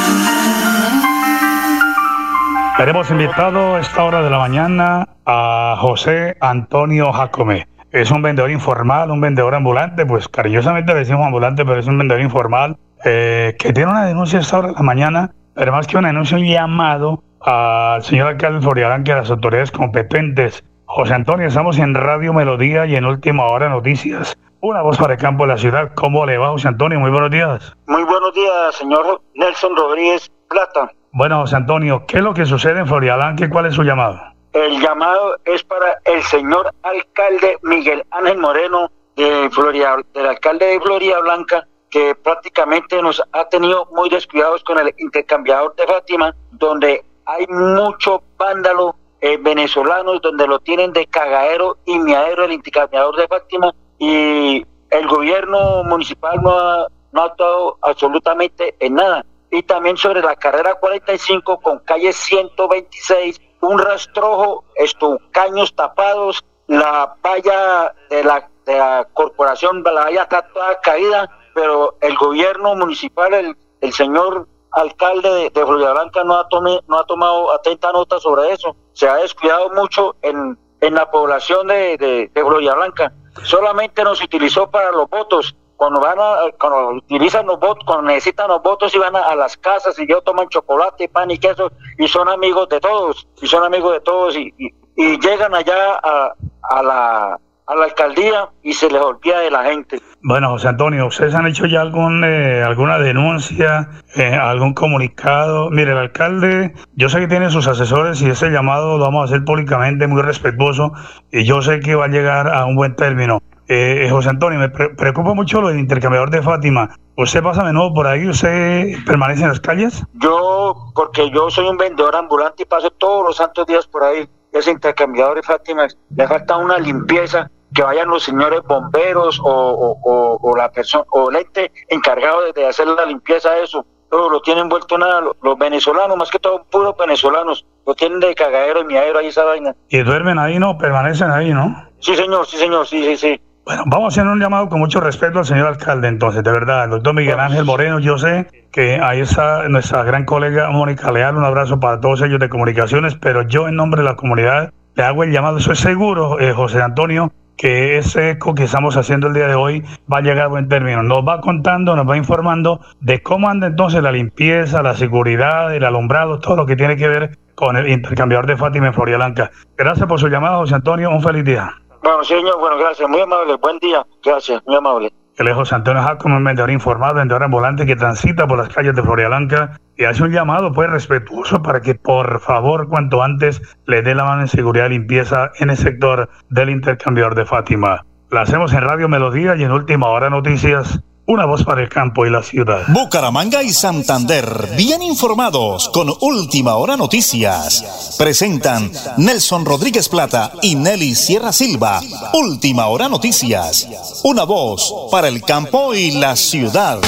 Tenemos 2.77 3.09
invitado 3.09 3.73
a 3.73 3.79
esta 3.79 4.03
hora 4.03 4.21
de 4.21 4.29
la 4.29 4.37
mañana 4.37 5.09
a 5.25 5.77
José 5.79 6.37
Antonio 6.41 7.11
Jacome. 7.11 7.67
Es 7.91 8.11
un 8.11 8.21
vendedor 8.21 8.51
informal, 8.51 9.09
un 9.09 9.19
vendedor 9.19 9.55
ambulante, 9.55 10.05
pues 10.05 10.27
cariñosamente 10.27 10.93
le 10.93 10.99
decimos 10.99 11.25
ambulante, 11.25 11.65
pero 11.65 11.79
es 11.79 11.87
un 11.87 11.97
vendedor 11.97 12.21
informal 12.21 12.77
eh, 13.03 13.55
que 13.57 13.73
tiene 13.73 13.89
una 13.89 14.05
denuncia 14.05 14.37
a 14.37 14.43
esta 14.43 14.59
hora 14.59 14.67
de 14.67 14.73
la 14.75 14.83
mañana, 14.83 15.31
pero 15.55 15.71
más 15.71 15.87
que 15.87 15.97
una 15.97 16.09
denuncia, 16.09 16.37
un 16.37 16.45
llamado 16.45 17.23
al 17.41 18.03
señor 18.03 18.27
alcalde 18.27 18.61
Florialán 18.61 19.03
a 19.09 19.15
las 19.15 19.31
autoridades 19.31 19.71
competentes. 19.71 20.63
José 20.85 21.13
Antonio, 21.13 21.47
estamos 21.47 21.77
en 21.79 21.93
Radio 21.93 22.33
Melodía 22.33 22.85
y 22.85 22.95
en 22.95 23.05
Última 23.05 23.45
Hora 23.45 23.69
Noticias. 23.69 24.37
Una 24.61 24.81
voz 24.81 24.97
para 24.97 25.13
el 25.13 25.19
campo 25.19 25.43
de 25.43 25.49
la 25.49 25.57
ciudad. 25.57 25.91
¿Cómo 25.95 26.25
le 26.25 26.37
va, 26.37 26.49
José 26.49 26.69
Antonio? 26.69 26.99
Muy 26.99 27.11
buenos 27.11 27.29
días. 27.29 27.75
Muy 27.85 28.03
buenos 28.03 28.33
días, 28.33 28.75
señor 28.75 29.21
Nelson 29.35 29.75
Rodríguez 29.75 30.31
Plata. 30.47 30.91
Bueno, 31.11 31.41
José 31.41 31.55
Antonio, 31.57 32.05
¿qué 32.07 32.17
es 32.17 32.23
lo 32.23 32.33
que 32.33 32.45
sucede 32.45 32.79
en 32.79 32.87
Florialanque? 32.87 33.49
¿Cuál 33.49 33.67
es 33.67 33.75
su 33.75 33.83
llamado? 33.83 34.19
El 34.53 34.81
llamado 34.81 35.37
es 35.45 35.63
para 35.63 35.99
el 36.05 36.23
señor 36.23 36.73
alcalde 36.83 37.57
Miguel 37.63 38.03
Ángel 38.11 38.37
Moreno 38.37 38.89
de 39.15 39.49
Floria, 39.51 39.97
del 40.13 40.25
alcalde 40.25 40.65
de 40.65 40.79
Floria 40.79 41.19
Blanca, 41.19 41.67
que 41.89 42.15
prácticamente 42.15 43.01
nos 43.01 43.21
ha 43.33 43.45
tenido 43.49 43.87
muy 43.91 44.09
descuidados 44.09 44.63
con 44.63 44.79
el 44.79 44.93
intercambiador 44.97 45.75
de 45.75 45.85
Fátima, 45.85 46.35
donde 46.51 47.03
hay 47.27 47.45
muchos 47.47 48.21
vándalos 48.37 48.95
eh, 49.19 49.37
venezolanos 49.37 50.21
donde 50.21 50.47
lo 50.47 50.59
tienen 50.59 50.93
de 50.93 51.05
cagadero 51.07 51.77
y 51.85 51.99
miadero 51.99 52.45
el 52.45 52.53
intercambiador 52.53 53.17
de 53.17 53.27
Fátima 53.27 53.73
y 53.99 54.65
el 54.89 55.07
gobierno 55.07 55.83
municipal 55.83 56.41
no 56.41 56.51
ha, 56.51 56.87
no 57.11 57.21
ha 57.21 57.25
actuado 57.25 57.77
absolutamente 57.81 58.75
en 58.79 58.95
nada. 58.95 59.25
Y 59.51 59.63
también 59.63 59.97
sobre 59.97 60.21
la 60.21 60.35
carrera 60.35 60.75
45 60.75 61.59
con 61.59 61.79
calle 61.79 62.13
126 62.13 63.41
un 63.61 63.79
rastrojo, 63.79 64.63
estos 64.75 65.19
caños 65.31 65.73
tapados, 65.75 66.45
la 66.67 67.15
valla 67.21 67.93
de 68.09 68.23
la, 68.23 68.47
de 68.65 68.77
la 68.77 69.07
corporación, 69.13 69.83
la 69.83 70.03
valla 70.03 70.23
está 70.23 70.47
toda 70.53 70.79
caída, 70.79 71.29
pero 71.55 71.95
el 72.01 72.15
gobierno 72.15 72.75
municipal, 72.75 73.33
el, 73.33 73.57
el 73.81 73.93
señor 73.93 74.47
alcalde 74.79 75.29
de, 75.29 75.49
de 75.49 75.65
Florida 75.65 75.91
Blanca 75.93 76.23
no 76.23 76.35
ha, 76.35 76.47
tome, 76.47 76.79
no 76.87 76.99
ha 76.99 77.05
tomado 77.05 77.53
atenta 77.53 77.91
nota 77.91 78.19
sobre 78.19 78.51
eso. 78.51 78.75
Se 78.93 79.07
ha 79.07 79.15
descuidado 79.15 79.69
mucho 79.71 80.15
en, 80.21 80.57
en 80.81 80.93
la 80.93 81.09
población 81.09 81.67
de, 81.67 81.97
de, 81.97 82.31
de 82.33 82.45
Florida 82.45 82.75
Blanca. 82.75 83.13
Solamente 83.43 84.03
nos 84.03 84.21
utilizó 84.23 84.69
para 84.69 84.91
los 84.91 85.09
votos. 85.09 85.55
Cuando 85.75 85.99
van 85.99 86.17
a, 86.19 86.37
cuando 86.59 86.97
utilizan 86.97 87.45
los 87.45 87.59
votos, 87.59 87.83
cuando 87.85 88.07
necesitan 88.07 88.47
los 88.47 88.63
votos 88.63 88.95
y 88.95 88.97
van 88.97 89.15
a, 89.15 89.35
las 89.35 89.55
casas 89.57 89.97
y 89.99 90.07
yo 90.07 90.21
toman 90.21 90.49
chocolate, 90.49 91.07
pan 91.07 91.29
y 91.29 91.37
queso 91.37 91.71
y 91.99 92.07
son 92.07 92.27
amigos 92.29 92.67
de 92.69 92.79
todos, 92.79 93.27
y 93.39 93.45
son 93.45 93.63
amigos 93.63 93.93
de 93.93 93.99
todos 93.99 94.35
y, 94.35 94.51
y, 94.57 94.73
y 94.95 95.19
llegan 95.19 95.53
allá 95.53 95.99
a, 96.01 96.33
a 96.63 96.81
la 96.81 97.39
a 97.67 97.75
la 97.75 97.85
alcaldía 97.85 98.49
y 98.63 98.73
se 98.73 98.89
les 98.89 99.01
olvida 99.01 99.39
de 99.41 99.51
la 99.51 99.63
gente. 99.65 99.99
Bueno, 100.23 100.49
José 100.49 100.69
Antonio, 100.69 101.05
¿ustedes 101.05 101.35
han 101.35 101.47
hecho 101.47 101.65
ya 101.65 101.81
algún, 101.81 102.23
eh, 102.23 102.63
alguna 102.63 102.97
denuncia, 102.97 103.89
eh, 104.15 104.33
algún 104.33 104.73
comunicado? 104.73 105.69
Mire, 105.69 105.91
el 105.91 105.97
alcalde, 105.97 106.73
yo 106.95 107.09
sé 107.09 107.19
que 107.19 107.27
tiene 107.27 107.49
sus 107.49 107.67
asesores 107.67 108.21
y 108.21 108.29
ese 108.29 108.49
llamado 108.49 108.97
lo 108.97 109.03
vamos 109.03 109.21
a 109.21 109.25
hacer 109.25 109.43
públicamente, 109.43 110.07
muy 110.07 110.21
respetuoso, 110.21 110.93
y 111.31 111.43
yo 111.43 111.61
sé 111.61 111.81
que 111.81 111.95
va 111.95 112.05
a 112.05 112.09
llegar 112.09 112.47
a 112.47 112.65
un 112.65 112.75
buen 112.75 112.95
término. 112.95 113.41
Eh, 113.67 114.05
eh 114.05 114.09
José 114.09 114.29
Antonio, 114.29 114.59
me 114.59 114.69
pre 114.69 114.89
preocupa 114.89 115.33
mucho 115.33 115.61
lo 115.61 115.67
del 115.67 115.79
intercambiador 115.79 116.29
de 116.29 116.41
Fátima. 116.41 116.95
¿Usted 117.17 117.43
pasa 117.43 117.65
de 117.65 117.73
nuevo 117.73 117.93
por 117.93 118.07
ahí? 118.07 118.27
¿Usted 118.29 118.93
permanece 119.05 119.41
en 119.41 119.49
las 119.49 119.59
calles? 119.59 120.03
Yo, 120.13 120.91
porque 120.95 121.29
yo 121.31 121.49
soy 121.49 121.67
un 121.67 121.75
vendedor 121.75 122.15
ambulante 122.15 122.63
y 122.63 122.65
paso 122.65 122.89
todos 122.91 123.25
los 123.25 123.35
santos 123.35 123.67
días 123.67 123.85
por 123.87 124.03
ahí. 124.03 124.27
Ese 124.53 124.71
intercambiador 124.71 125.35
de 125.35 125.43
Fátima, 125.43 125.87
le 126.15 126.27
falta 126.27 126.57
una 126.57 126.77
limpieza 126.77 127.51
que 127.77 127.83
vayan 127.83 128.07
los 128.07 128.23
señores 128.23 128.61
bomberos 128.67 129.39
o, 129.39 129.45
o, 129.45 129.99
o, 130.01 130.39
o 130.41 130.57
la 130.57 130.71
persona 130.71 131.05
o 131.11 131.29
el 131.29 131.35
ente 131.35 131.71
encargado 131.89 132.41
de, 132.41 132.53
de, 132.53 132.65
hacer 132.65 132.87
la 132.87 133.05
limpieza 133.05 133.51
de 133.51 133.65
eso. 133.65 133.85
Todo 134.09 134.31
lo 134.31 134.41
tienen 134.41 134.67
vuelto 134.67 134.97
nada, 134.97 135.21
los, 135.21 135.35
los, 135.43 135.59
venezolanos, 135.59 136.17
más 136.17 136.31
que 136.31 136.39
todo 136.39 136.63
puros 136.71 136.95
venezolanos, 136.97 137.67
lo 137.85 137.93
tienen 137.93 138.19
de 138.19 138.33
cagadero 138.33 138.81
y 138.81 138.85
miadero 138.85 139.19
ahí 139.19 139.27
esa 139.27 139.43
vaina. 139.43 139.75
¿Y 139.89 139.99
duermen 139.99 140.39
ahí, 140.39 140.57
no? 140.57 140.75
¿Permanecen 140.75 141.29
ahí, 141.29 141.53
no? 141.53 141.87
Sí, 141.99 142.15
señor, 142.15 142.47
sí, 142.47 142.57
señor, 142.57 142.87
sí, 142.87 143.03
sí, 143.03 143.15
sí. 143.15 143.41
Bueno, 143.63 143.83
vamos 143.85 144.05
a 144.05 144.21
hacer 144.21 144.31
un 144.31 144.39
llamado 144.39 144.69
con 144.69 144.79
mucho 144.79 144.99
respeto 144.99 145.37
al 145.37 145.45
señor 145.45 145.67
alcalde, 145.67 146.07
entonces, 146.07 146.43
de 146.43 146.51
verdad, 146.51 146.85
el 146.85 146.89
doctor 146.89 147.13
Miguel 147.13 147.39
Ángel 147.39 147.65
Moreno, 147.65 147.99
yo 147.99 148.17
sé 148.17 148.47
que 148.71 148.99
ahí 148.99 149.19
está 149.19 149.67
nuestra 149.69 150.01
gran 150.03 150.25
colega 150.25 150.71
Mónica 150.71 151.11
Leal, 151.11 151.35
un 151.37 151.43
abrazo 151.43 151.79
para 151.79 151.99
todos 151.99 152.23
ellos 152.23 152.39
de 152.39 152.49
comunicaciones, 152.49 153.15
pero 153.15 153.43
yo 153.43 153.67
en 153.67 153.75
nombre 153.75 154.01
de 154.01 154.09
la 154.09 154.15
comunidad 154.15 154.71
le 154.95 155.03
hago 155.03 155.23
el 155.23 155.31
llamado, 155.31 155.57
eso 155.57 155.73
es 155.73 155.79
seguro, 155.79 156.39
eh, 156.39 156.53
José 156.53 156.81
Antonio, 156.81 157.31
que 157.57 157.97
ese 157.97 158.31
eco 158.31 158.53
que 158.53 158.63
estamos 158.63 158.95
haciendo 158.95 159.27
el 159.27 159.33
día 159.33 159.47
de 159.47 159.55
hoy 159.55 159.83
va 160.11 160.19
a 160.19 160.21
llegar 160.21 160.45
a 160.45 160.47
buen 160.47 160.69
término. 160.69 161.03
Nos 161.03 161.27
va 161.27 161.41
contando, 161.41 161.95
nos 161.95 162.07
va 162.07 162.15
informando 162.15 162.79
de 163.01 163.21
cómo 163.21 163.49
anda 163.49 163.67
entonces 163.67 164.01
la 164.01 164.11
limpieza, 164.11 164.83
la 164.83 164.95
seguridad, 164.95 165.73
el 165.75 165.83
alumbrado, 165.83 166.39
todo 166.39 166.55
lo 166.55 166.65
que 166.65 166.75
tiene 166.75 166.95
que 166.95 167.07
ver 167.07 167.37
con 167.55 167.75
el 167.75 167.89
intercambiador 167.89 168.45
de 168.45 168.55
Fátima 168.55 168.87
en 168.87 168.93
Florida 168.93 169.33
Gracias 169.75 170.07
por 170.07 170.19
su 170.19 170.27
llamada, 170.27 170.57
José 170.57 170.75
Antonio. 170.75 171.09
Un 171.09 171.23
feliz 171.23 171.43
día. 171.43 171.73
Bueno, 172.03 172.23
señor, 172.23 172.59
bueno, 172.59 172.77
gracias. 172.77 173.09
Muy 173.09 173.19
amable. 173.19 173.55
Buen 173.55 173.79
día. 173.79 174.05
Gracias, 174.23 174.61
muy 174.65 174.75
amable. 174.75 175.11
Es 175.37 175.53
José 175.53 175.75
Antonio 175.75 176.01
Jacob, 176.01 176.31
un 176.31 176.43
vendedor 176.43 176.71
informado, 176.71 177.13
vendedor 177.13 177.43
ambulante 177.43 177.85
que 177.85 177.95
transita 177.95 178.47
por 178.47 178.57
las 178.57 178.69
calles 178.69 178.95
de 178.95 179.03
Florida 179.03 179.27
Blanca 179.27 179.79
y 179.95 180.05
hace 180.05 180.23
un 180.23 180.31
llamado 180.31 180.73
pues 180.73 180.89
respetuoso 180.89 181.61
para 181.61 181.79
que 181.79 181.93
por 181.93 182.39
favor 182.39 182.89
cuanto 182.89 183.21
antes 183.21 183.61
le 183.85 184.01
dé 184.01 184.15
la 184.15 184.23
mano 184.23 184.41
en 184.41 184.47
seguridad 184.47 184.87
y 184.87 184.89
limpieza 184.89 185.51
en 185.59 185.69
el 185.69 185.77
sector 185.77 186.27
del 186.49 186.71
intercambiador 186.71 187.35
de 187.35 187.45
Fátima. 187.45 188.03
La 188.31 188.41
hacemos 188.41 188.73
en 188.73 188.81
Radio 188.81 189.07
Melodía 189.09 189.55
y 189.55 189.63
en 189.63 189.71
Última 189.71 190.07
Hora 190.07 190.31
Noticias. 190.31 191.03
Una 191.29 191.45
voz 191.45 191.65
para 191.65 191.81
el 191.81 191.89
campo 191.89 192.25
y 192.25 192.29
la 192.29 192.41
ciudad. 192.41 192.83
Bucaramanga 192.87 193.61
y 193.61 193.75
Santander, 193.75 194.47
bien 194.77 195.01
informados 195.01 195.91
con 195.91 196.07
Última 196.21 196.79
Hora 196.79 196.95
Noticias. 196.95 198.15
Presentan 198.15 198.87
Nelson 199.19 199.67
Rodríguez 199.67 200.07
Plata 200.07 200.55
y 200.63 200.79
Nelly 200.79 201.19
Sierra 201.19 201.51
Silva. 201.51 201.99
Última 202.31 202.87
Hora 202.87 203.09
Noticias. 203.11 203.91
Una 204.23 204.45
voz 204.47 205.11
para 205.11 205.27
el 205.27 205.43
campo 205.43 205.91
y 205.91 206.15
la 206.15 206.39
ciudad. 206.39 207.03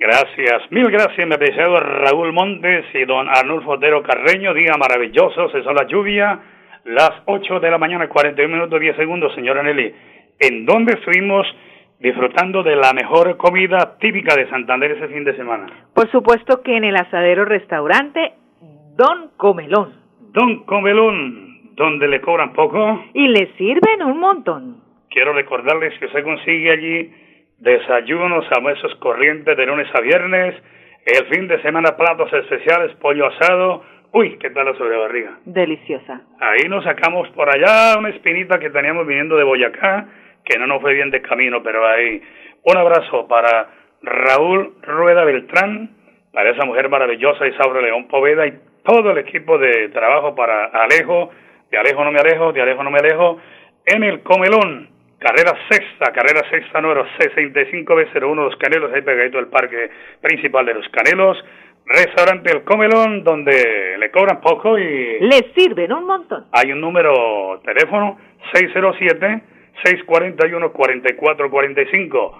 Gracias, 0.00 0.72
mil 0.72 0.88
gracias, 0.90 1.28
mi 1.28 1.34
apreciado 1.34 1.80
Raúl 1.80 2.32
Montes 2.32 2.86
y 2.94 3.04
don 3.04 3.28
Arnulfo 3.28 3.72
Otero 3.72 4.02
Carreño. 4.02 4.54
Día 4.54 4.72
maravilloso, 4.80 5.52
cesó 5.52 5.74
la 5.74 5.86
lluvia. 5.86 6.40
Las 6.86 7.12
8 7.26 7.60
de 7.60 7.70
la 7.70 7.76
mañana, 7.76 8.08
41 8.08 8.56
minutos 8.56 8.80
10 8.80 8.96
segundos, 8.96 9.34
señora 9.34 9.62
Nelly. 9.62 9.92
¿En 10.40 10.64
dónde 10.64 10.94
estuvimos? 10.94 11.46
Disfrutando 12.02 12.64
de 12.64 12.74
la 12.74 12.92
mejor 12.92 13.36
comida 13.36 13.96
típica 14.00 14.34
de 14.34 14.48
Santander 14.50 14.90
ese 14.90 15.06
fin 15.06 15.24
de 15.24 15.36
semana. 15.36 15.66
Por 15.94 16.10
supuesto 16.10 16.60
que 16.62 16.76
en 16.76 16.84
el 16.84 16.96
asadero 16.96 17.44
restaurante 17.44 18.32
Don 18.96 19.30
Comelón. 19.36 19.94
Don 20.32 20.64
Comelón, 20.64 21.74
donde 21.76 22.08
le 22.08 22.20
cobran 22.20 22.52
poco. 22.54 23.04
Y 23.14 23.28
le 23.28 23.52
sirven 23.56 24.02
un 24.02 24.18
montón. 24.18 24.82
Quiero 25.10 25.32
recordarles 25.32 25.96
que 26.00 26.08
se 26.08 26.22
consigue 26.24 26.72
allí 26.72 27.14
desayunos, 27.58 28.46
almuerzos 28.50 28.94
corrientes 28.96 29.56
de 29.56 29.66
lunes 29.66 29.86
a 29.94 30.00
viernes, 30.00 30.56
el 31.06 31.26
fin 31.26 31.46
de 31.46 31.62
semana 31.62 31.96
platos 31.96 32.32
especiales, 32.32 32.96
pollo 32.96 33.26
asado. 33.26 33.84
Uy, 34.12 34.38
qué 34.38 34.50
tal 34.50 34.66
la 34.66 34.74
sobrebarriga. 34.74 35.38
Deliciosa. 35.44 36.22
Ahí 36.40 36.68
nos 36.68 36.82
sacamos 36.82 37.28
por 37.30 37.48
allá 37.48 37.96
una 37.96 38.08
espinita 38.08 38.58
que 38.58 38.70
teníamos 38.70 39.06
viniendo 39.06 39.36
de 39.36 39.44
Boyacá 39.44 40.08
que 40.52 40.58
no 40.58 40.66
nos 40.66 40.82
fue 40.82 40.92
bien 40.92 41.10
de 41.10 41.22
camino, 41.22 41.62
pero 41.62 41.86
ahí 41.86 42.20
un 42.64 42.76
abrazo 42.76 43.26
para 43.26 43.68
Raúl 44.02 44.74
Rueda 44.82 45.24
Beltrán, 45.24 45.90
para 46.32 46.50
esa 46.50 46.66
mujer 46.66 46.88
maravillosa 46.90 47.46
Isaura 47.46 47.80
León 47.80 48.06
Poveda 48.06 48.46
y 48.46 48.58
todo 48.84 49.12
el 49.12 49.18
equipo 49.18 49.56
de 49.58 49.88
trabajo 49.88 50.34
para 50.34 50.66
Alejo, 50.66 51.30
de 51.70 51.78
Alejo 51.78 52.04
no 52.04 52.12
me 52.12 52.20
alejo, 52.20 52.52
de 52.52 52.60
Alejo 52.60 52.82
no 52.82 52.90
me 52.90 52.98
alejo, 52.98 53.38
en 53.86 54.04
el 54.04 54.22
Comelón, 54.22 54.90
carrera 55.18 55.54
sexta, 55.70 56.12
carrera 56.12 56.42
sexta 56.50 56.80
número 56.80 57.06
65B01 57.18 58.34
Los 58.34 58.56
Canelos, 58.56 58.92
ahí 58.92 59.00
pegadito 59.00 59.38
del 59.38 59.46
parque 59.46 59.90
principal 60.20 60.66
de 60.66 60.74
Los 60.74 60.88
Canelos, 60.90 61.42
restaurante 61.86 62.52
El 62.52 62.64
Comelón, 62.64 63.24
donde 63.24 63.96
le 63.98 64.10
cobran 64.10 64.40
poco 64.42 64.78
y... 64.78 65.18
Le 65.20 65.52
sirven 65.54 65.92
un 65.92 66.06
montón. 66.06 66.44
Hay 66.52 66.72
un 66.72 66.80
número 66.80 67.60
teléfono 67.64 68.18
607 68.52 69.51
641-4445, 69.84 72.32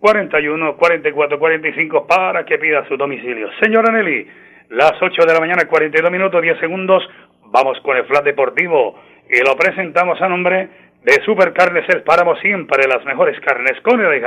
607-41-4445 0.00 2.06
para 2.06 2.44
que 2.44 2.58
pida 2.58 2.86
su 2.88 2.96
domicilio. 2.96 3.48
Señora 3.60 3.92
Nelly, 3.92 4.26
las 4.70 4.94
8 5.00 5.22
de 5.26 5.34
la 5.34 5.40
mañana, 5.40 5.66
42 5.66 6.10
minutos, 6.10 6.42
10 6.42 6.58
segundos, 6.60 7.08
vamos 7.46 7.78
con 7.80 7.96
el 7.96 8.04
flat 8.04 8.24
deportivo 8.24 9.00
y 9.28 9.40
lo 9.46 9.56
presentamos 9.56 10.20
a 10.22 10.28
nombre 10.28 10.68
de 11.02 11.12
Supercarnes 11.24 11.88
El 11.88 12.02
Páramo, 12.02 12.36
siempre 12.36 12.86
las 12.86 13.04
mejores 13.04 13.40
carnes, 13.40 13.80
con 13.82 14.00
el 14.00 14.22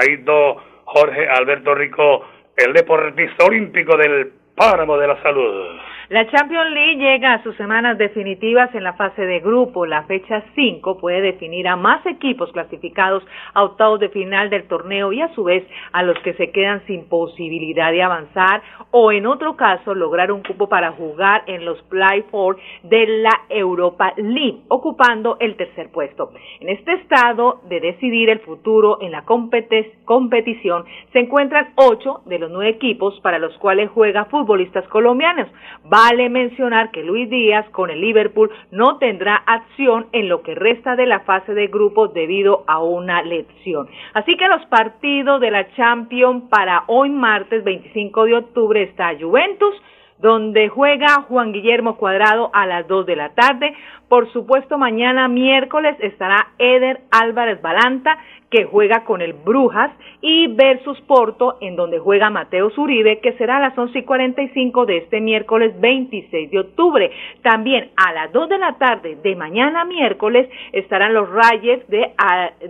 Jorge 0.85 1.27
Alberto 1.27 1.75
Rico, 1.75 2.25
el 2.57 2.73
deportista 2.73 3.45
olímpico 3.45 3.95
del 3.97 4.33
Páramo 4.55 4.97
de 4.97 5.07
la 5.07 5.21
Salud. 5.23 5.79
La 6.09 6.29
Champions 6.29 6.69
League 6.71 6.97
llega 6.97 7.33
a 7.33 7.43
sus 7.43 7.55
semanas 7.55 7.97
definitivas 7.97 8.69
en 8.75 8.83
la 8.83 8.93
fase 8.93 9.25
de 9.25 9.39
grupo. 9.39 9.85
La 9.85 10.03
fecha 10.03 10.43
5 10.53 10.99
puede 10.99 11.21
definir 11.21 11.67
a 11.67 11.77
más 11.77 12.05
equipos 12.05 12.51
clasificados 12.51 13.23
a 13.53 13.63
octavos 13.63 13.99
de 13.99 14.09
final 14.09 14.49
del 14.49 14.67
torneo 14.67 15.11
y 15.13 15.21
a 15.21 15.33
su 15.33 15.45
vez 15.45 15.65
a 15.93 16.03
los 16.03 16.19
que 16.19 16.33
se 16.33 16.51
quedan 16.51 16.85
sin 16.87 17.07
posibilidad 17.07 17.91
de 17.91 18.03
avanzar 18.03 18.61
o 18.91 19.11
en 19.11 19.25
otro 19.25 19.55
caso 19.55 19.95
lograr 19.95 20.31
un 20.31 20.43
cupo 20.43 20.67
para 20.69 20.91
jugar 20.91 21.43
en 21.47 21.65
los 21.65 21.81
Play 21.83 22.23
Four 22.29 22.57
de 22.83 23.07
la 23.07 23.41
Europa 23.49 24.13
League, 24.17 24.59
ocupando 24.67 25.37
el 25.39 25.55
tercer 25.55 25.89
puesto. 25.89 26.31
En 26.59 26.69
este 26.69 26.93
estado 26.93 27.61
de 27.69 27.79
decidir 27.79 28.29
el 28.29 28.41
futuro 28.41 28.99
en 29.01 29.13
la 29.13 29.23
competición 29.23 30.83
se 31.11 31.19
encuentran 31.19 31.73
ocho 31.75 32.21
de 32.25 32.39
los 32.39 32.51
nueve 32.51 32.69
equipos 32.69 33.19
para 33.21 33.39
los 33.39 33.57
cuales 33.57 33.89
juega 33.89 34.25
futbolistas 34.43 34.85
colombianos. 34.89 35.47
Vale 35.85 36.29
mencionar 36.29 36.91
que 36.91 37.03
Luis 37.03 37.29
Díaz 37.29 37.65
con 37.69 37.89
el 37.89 38.01
Liverpool 38.01 38.51
no 38.71 38.97
tendrá 38.97 39.35
acción 39.35 40.07
en 40.11 40.27
lo 40.27 40.43
que 40.43 40.53
resta 40.53 40.97
de 40.97 41.05
la 41.05 41.21
fase 41.21 41.53
de 41.53 41.67
grupos 41.67 42.13
debido 42.13 42.65
a 42.67 42.83
una 42.83 43.21
lesión. 43.21 43.87
Así 44.13 44.35
que 44.35 44.47
los 44.49 44.65
partidos 44.65 45.39
de 45.39 45.51
la 45.51 45.73
Champions 45.75 46.43
para 46.49 46.83
hoy 46.87 47.09
martes 47.09 47.63
25 47.63 48.25
de 48.25 48.35
octubre 48.35 48.83
está 48.83 49.13
Juventus 49.17 49.75
donde 50.19 50.69
juega 50.69 51.23
Juan 51.27 51.51
Guillermo 51.51 51.97
Cuadrado 51.97 52.49
a 52.53 52.65
las 52.65 52.87
2 52.87 53.05
de 53.05 53.15
la 53.15 53.29
tarde. 53.29 53.73
Por 54.07 54.31
supuesto, 54.31 54.77
mañana 54.77 55.27
miércoles 55.27 55.95
estará 55.99 56.49
Eder 56.59 57.01
Álvarez 57.11 57.61
Balanta, 57.61 58.17
que 58.53 58.65
juega 58.65 59.03
con 59.03 59.23
el 59.23 59.33
Brujas, 59.33 59.89
y 60.21 60.45
versus 60.45 61.01
Porto, 61.01 61.57
en 61.59 61.75
donde 61.75 61.97
juega 61.97 62.29
Mateo 62.29 62.69
Zuribe, 62.69 63.19
que 63.19 63.33
será 63.33 63.57
a 63.57 63.59
las 63.59 63.75
11 63.75 63.97
y 63.97 64.03
45 64.03 64.85
de 64.85 64.97
este 64.97 65.19
miércoles 65.19 65.73
26 65.81 66.51
de 66.51 66.59
octubre. 66.59 67.11
También 67.41 67.89
a 67.95 68.13
las 68.13 68.31
2 68.31 68.49
de 68.49 68.57
la 68.59 68.77
tarde 68.77 69.17
de 69.23 69.35
mañana 69.35 69.83
miércoles 69.85 70.47
estarán 70.71 71.15
los 71.15 71.27
Rayes 71.31 71.85
de, 71.87 72.11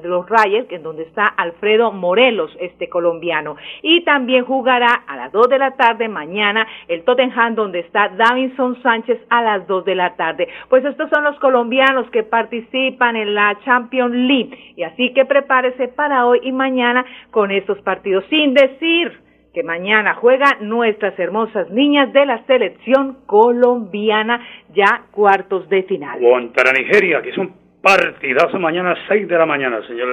los 0.03 0.29
Rayes, 0.29 0.65
en 0.69 0.83
donde 0.83 1.03
está 1.03 1.27
Alfredo 1.27 1.91
Morelos, 1.91 2.55
este 2.61 2.87
colombiano. 2.87 3.57
Y 3.81 4.05
también 4.05 4.45
jugará 4.45 5.03
a 5.05 5.17
las 5.17 5.33
2 5.33 5.49
de 5.49 5.59
la 5.59 5.71
tarde 5.71 6.07
mañana 6.07 6.65
el 6.87 7.03
Tottenham, 7.03 7.32
donde 7.55 7.79
está 7.79 8.09
Davinson 8.09 8.81
Sánchez 8.81 9.19
a 9.29 9.41
las 9.41 9.67
2 9.67 9.85
de 9.85 9.95
la 9.95 10.15
tarde. 10.15 10.47
Pues 10.69 10.85
estos 10.85 11.09
son 11.09 11.23
los 11.23 11.37
colombianos 11.39 12.09
que 12.11 12.23
participan 12.23 13.15
en 13.15 13.33
la 13.33 13.57
Champions 13.65 14.13
League. 14.13 14.73
Y 14.75 14.83
así 14.83 15.13
que 15.13 15.25
prepárese 15.25 15.87
para 15.89 16.25
hoy 16.25 16.39
y 16.43 16.51
mañana 16.51 17.05
con 17.31 17.51
estos 17.51 17.79
partidos, 17.81 18.23
sin 18.29 18.53
decir 18.53 19.11
que 19.53 19.63
mañana 19.63 20.15
juegan 20.15 20.67
nuestras 20.67 21.17
hermosas 21.19 21.69
niñas 21.69 22.11
de 22.11 22.25
la 22.25 22.43
selección 22.45 23.19
colombiana 23.25 24.41
ya 24.73 25.03
cuartos 25.11 25.69
de 25.69 25.83
final. 25.83 26.19
Contra 26.19 26.71
Nigeria, 26.71 27.21
que 27.21 27.29
es 27.29 27.37
un 27.37 27.53
partidazo 27.81 28.57
mañana 28.59 28.95
6 29.07 29.27
de 29.27 29.37
la 29.37 29.45
mañana, 29.45 29.85
señor 29.85 30.07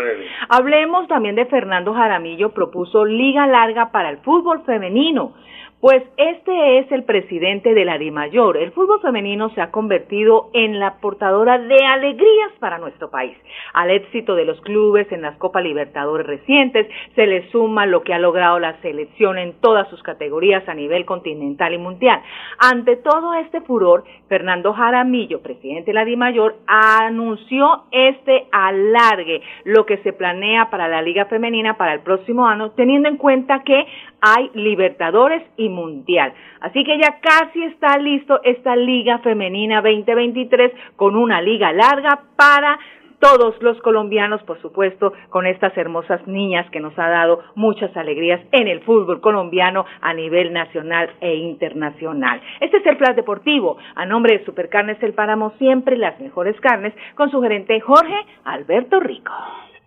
Hablemos 0.49 1.07
también 1.09 1.37
de 1.37 1.47
Fernando 1.47 1.95
Jaramillo, 1.95 2.51
propuso 2.53 3.05
liga 3.05 3.47
larga 3.47 3.93
para 3.93 4.11
el 4.11 4.19
fútbol 4.19 4.63
femenino. 4.67 5.35
Pues 5.81 6.03
este 6.19 6.79
es 6.79 6.93
el 6.93 7.05
presidente 7.05 7.73
de 7.73 7.87
la 7.87 7.97
DIMAYOR. 7.97 8.59
El 8.59 8.73
fútbol 8.73 9.01
femenino 9.01 9.49
se 9.55 9.63
ha 9.63 9.71
convertido 9.71 10.51
en 10.53 10.79
la 10.79 10.97
portadora 11.01 11.59
de 11.59 11.87
alegrías 11.87 12.53
para 12.59 12.77
nuestro 12.77 13.09
país. 13.09 13.35
Al 13.73 13.91
éxito 13.91 14.35
de 14.35 14.45
los 14.45 14.61
clubes 14.61 15.11
en 15.11 15.23
las 15.23 15.39
Copa 15.39 15.63
Libertadores 15.63 16.27
recientes 16.27 16.87
se 17.15 17.27
le 17.27 17.51
suma 17.51 17.87
lo 17.87 18.03
que 18.03 18.13
ha 18.13 18.19
logrado 18.19 18.59
la 18.59 18.79
selección 18.83 19.39
en 19.39 19.55
todas 19.59 19.89
sus 19.89 20.03
categorías 20.03 20.69
a 20.69 20.75
nivel 20.75 21.07
continental 21.07 21.73
y 21.73 21.79
mundial. 21.79 22.21
Ante 22.59 22.97
todo 22.97 23.33
este 23.33 23.63
furor, 23.63 24.05
Fernando 24.29 24.75
Jaramillo, 24.75 25.41
presidente 25.41 25.93
de 25.93 25.95
la 25.95 26.05
DIMAYOR, 26.05 26.57
anunció 26.67 27.85
este 27.91 28.49
alargue, 28.53 29.41
lo 29.65 29.87
que 29.87 29.97
se 30.03 30.13
planea 30.13 30.69
para 30.69 30.89
la 30.89 31.01
Liga 31.01 31.25
Femenina 31.25 31.79
para 31.79 31.95
el 31.95 32.01
próximo 32.01 32.47
año, 32.47 32.73
teniendo 32.73 33.09
en 33.09 33.17
cuenta 33.17 33.63
que 33.65 33.87
hay 34.21 34.51
Libertadores 34.53 35.43
y 35.57 35.70
Mundial. 35.71 36.33
Así 36.61 36.85
que 36.85 36.99
ya 36.99 37.21
casi 37.21 37.65
está 37.65 37.97
listo 37.99 38.41
esta 38.45 38.77
Liga 38.77 39.19
Femenina 39.19 39.83
2023 39.83 40.73
con 40.97 41.17
una 41.17 41.41
liga 41.41 41.73
larga 41.73 42.21
para 42.37 42.79
todos 43.21 43.55
los 43.63 43.81
colombianos, 43.83 44.43
por 44.43 44.61
supuesto, 44.61 45.13
con 45.29 45.47
estas 45.47 45.77
hermosas 45.77 46.27
niñas 46.27 46.69
que 46.71 46.81
nos 46.81 46.99
ha 46.99 47.09
dado 47.09 47.43
muchas 47.55 47.95
alegrías 47.97 48.41
en 48.51 48.67
el 48.67 48.81
fútbol 48.81 49.21
colombiano 49.21 49.85
a 50.01 50.15
nivel 50.15 50.53
nacional 50.53 51.11
e 51.21 51.35
internacional. 51.35 52.41
Este 52.61 52.79
es 52.79 52.87
el 52.87 52.97
Plan 52.97 53.15
Deportivo. 53.15 53.77
A 53.95 54.07
nombre 54.07 54.39
de 54.39 54.45
Supercarnes 54.45 55.01
El 55.03 55.13
Páramo, 55.13 55.53
siempre 55.59 55.97
las 55.97 56.19
mejores 56.19 56.59
carnes, 56.61 56.95
con 57.15 57.31
su 57.31 57.41
gerente 57.43 57.79
Jorge 57.81 58.17
Alberto 58.45 58.99
Rico. 59.01 59.33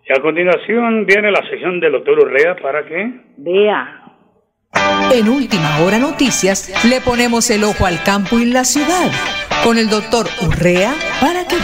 Y 0.06 0.12
a 0.12 0.22
continuación 0.22 1.06
viene 1.06 1.30
la 1.32 1.42
sesión 1.48 1.80
del 1.80 1.92
doctor 1.92 2.18
Urrea 2.20 2.56
para 2.56 2.84
que 2.84 3.10
vea 3.38 4.03
en 5.12 5.28
Última 5.28 5.78
Hora 5.80 5.98
Noticias 5.98 6.70
le 6.84 7.00
ponemos 7.00 7.50
el 7.50 7.64
ojo 7.64 7.86
al 7.86 8.02
campo 8.02 8.38
y 8.38 8.46
la 8.46 8.64
ciudad 8.64 9.10
con 9.62 9.78
el 9.78 9.88
doctor 9.88 10.28
Urrea 10.42 10.94
para 11.20 11.46
que 11.46 11.56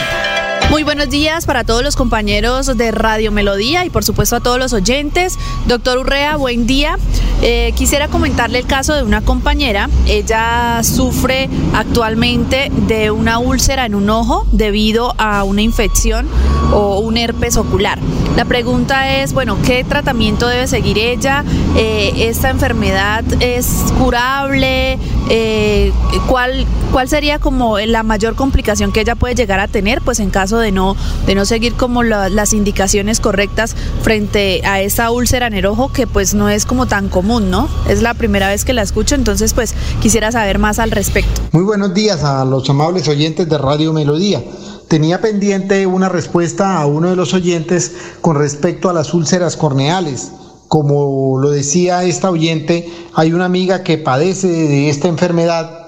muy 0.70 0.84
buenos 0.84 1.10
días 1.10 1.46
para 1.46 1.64
todos 1.64 1.82
los 1.82 1.96
compañeros 1.96 2.76
de 2.76 2.92
Radio 2.92 3.32
Melodía 3.32 3.84
y 3.84 3.90
por 3.90 4.04
supuesto 4.04 4.36
a 4.36 4.40
todos 4.40 4.58
los 4.58 4.72
oyentes. 4.72 5.36
Doctor 5.66 5.98
Urrea, 5.98 6.36
buen 6.36 6.66
día. 6.68 6.96
Eh, 7.42 7.72
quisiera 7.74 8.06
comentarle 8.06 8.60
el 8.60 8.66
caso 8.66 8.94
de 8.94 9.02
una 9.02 9.20
compañera. 9.20 9.90
Ella 10.06 10.80
sufre 10.84 11.50
actualmente 11.74 12.70
de 12.86 13.10
una 13.10 13.38
úlcera 13.38 13.84
en 13.84 13.96
un 13.96 14.08
ojo 14.10 14.46
debido 14.52 15.14
a 15.18 15.42
una 15.42 15.62
infección 15.62 16.28
o 16.72 17.00
un 17.00 17.16
herpes 17.16 17.56
ocular. 17.56 17.98
La 18.36 18.44
pregunta 18.44 19.16
es, 19.16 19.32
bueno, 19.32 19.58
¿qué 19.66 19.82
tratamiento 19.82 20.46
debe 20.46 20.68
seguir 20.68 20.98
ella? 20.98 21.44
Eh, 21.76 22.28
¿Esta 22.28 22.48
enfermedad 22.48 23.24
es 23.40 23.66
curable? 23.98 24.98
Eh, 25.32 25.92
¿cuál, 26.26 26.66
¿Cuál 26.90 27.08
sería 27.08 27.38
como 27.38 27.78
la 27.78 28.02
mayor 28.02 28.34
complicación 28.34 28.90
que 28.90 29.00
ella 29.00 29.14
puede 29.14 29.36
llegar 29.36 29.60
a 29.60 29.68
tener? 29.68 30.02
Pues 30.02 30.18
en 30.18 30.30
caso 30.30 30.58
de 30.58 30.72
no, 30.72 30.96
de 31.26 31.36
no 31.36 31.44
seguir 31.44 31.74
como 31.74 32.02
las 32.02 32.52
indicaciones 32.52 33.20
correctas 33.20 33.76
frente 34.02 34.60
a 34.64 34.80
esa 34.80 35.12
úlcera 35.12 35.46
en 35.46 35.54
el 35.54 35.66
ojo 35.66 35.92
que 35.92 36.08
pues 36.08 36.34
no 36.34 36.48
es 36.48 36.66
como 36.66 36.86
tan 36.86 37.08
común, 37.08 37.48
¿no? 37.48 37.68
Es 37.88 38.02
la 38.02 38.14
primera 38.14 38.48
vez 38.48 38.64
que 38.64 38.72
la 38.72 38.82
escucho, 38.82 39.14
entonces 39.14 39.54
pues 39.54 39.74
quisiera 40.02 40.32
saber 40.32 40.58
más 40.58 40.80
al 40.80 40.90
respecto. 40.90 41.40
Muy 41.52 41.62
buenos 41.62 41.94
días 41.94 42.24
a 42.24 42.44
los 42.44 42.68
amables 42.68 43.06
oyentes 43.06 43.48
de 43.48 43.56
Radio 43.56 43.92
Melodía. 43.92 44.42
Tenía 44.88 45.20
pendiente 45.20 45.86
una 45.86 46.08
respuesta 46.08 46.80
a 46.80 46.86
uno 46.86 47.08
de 47.08 47.14
los 47.14 47.34
oyentes 47.34 47.92
con 48.20 48.34
respecto 48.36 48.90
a 48.90 48.92
las 48.92 49.14
úlceras 49.14 49.56
corneales. 49.56 50.32
Como 50.70 51.36
lo 51.40 51.50
decía 51.50 52.04
esta 52.04 52.30
oyente, 52.30 52.88
hay 53.14 53.32
una 53.32 53.46
amiga 53.46 53.82
que 53.82 53.98
padece 53.98 54.46
de 54.46 54.88
esta 54.88 55.08
enfermedad 55.08 55.80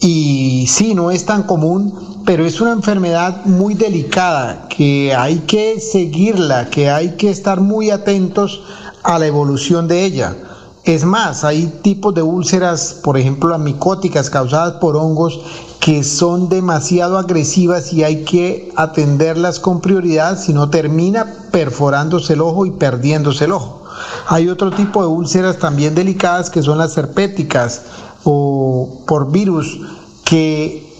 y 0.00 0.66
sí, 0.66 0.94
no 0.94 1.10
es 1.10 1.26
tan 1.26 1.42
común, 1.42 2.22
pero 2.24 2.46
es 2.46 2.58
una 2.62 2.72
enfermedad 2.72 3.44
muy 3.44 3.74
delicada, 3.74 4.66
que 4.70 5.14
hay 5.14 5.40
que 5.40 5.78
seguirla, 5.78 6.70
que 6.70 6.88
hay 6.88 7.16
que 7.16 7.28
estar 7.28 7.60
muy 7.60 7.90
atentos 7.90 8.62
a 9.02 9.18
la 9.18 9.26
evolución 9.26 9.88
de 9.88 10.06
ella. 10.06 10.34
Es 10.84 11.04
más, 11.04 11.44
hay 11.44 11.66
tipos 11.82 12.14
de 12.14 12.22
úlceras, 12.22 13.00
por 13.04 13.18
ejemplo 13.18 13.50
las 13.50 13.60
micóticas 13.60 14.30
causadas 14.30 14.76
por 14.80 14.96
hongos, 14.96 15.38
que 15.80 16.02
son 16.02 16.48
demasiado 16.48 17.18
agresivas 17.18 17.92
y 17.92 18.04
hay 18.04 18.24
que 18.24 18.72
atenderlas 18.74 19.60
con 19.60 19.82
prioridad, 19.82 20.38
si 20.38 20.54
no 20.54 20.70
termina 20.70 21.26
perforándose 21.50 22.32
el 22.32 22.40
ojo 22.40 22.64
y 22.64 22.70
perdiéndose 22.70 23.44
el 23.44 23.52
ojo. 23.52 23.83
Hay 24.26 24.48
otro 24.48 24.70
tipo 24.70 25.02
de 25.02 25.08
úlceras 25.08 25.58
también 25.58 25.94
delicadas 25.94 26.50
que 26.50 26.62
son 26.62 26.78
las 26.78 26.96
herpéticas 26.96 27.82
o 28.24 29.04
por 29.06 29.30
virus 29.30 29.80
que 30.24 30.92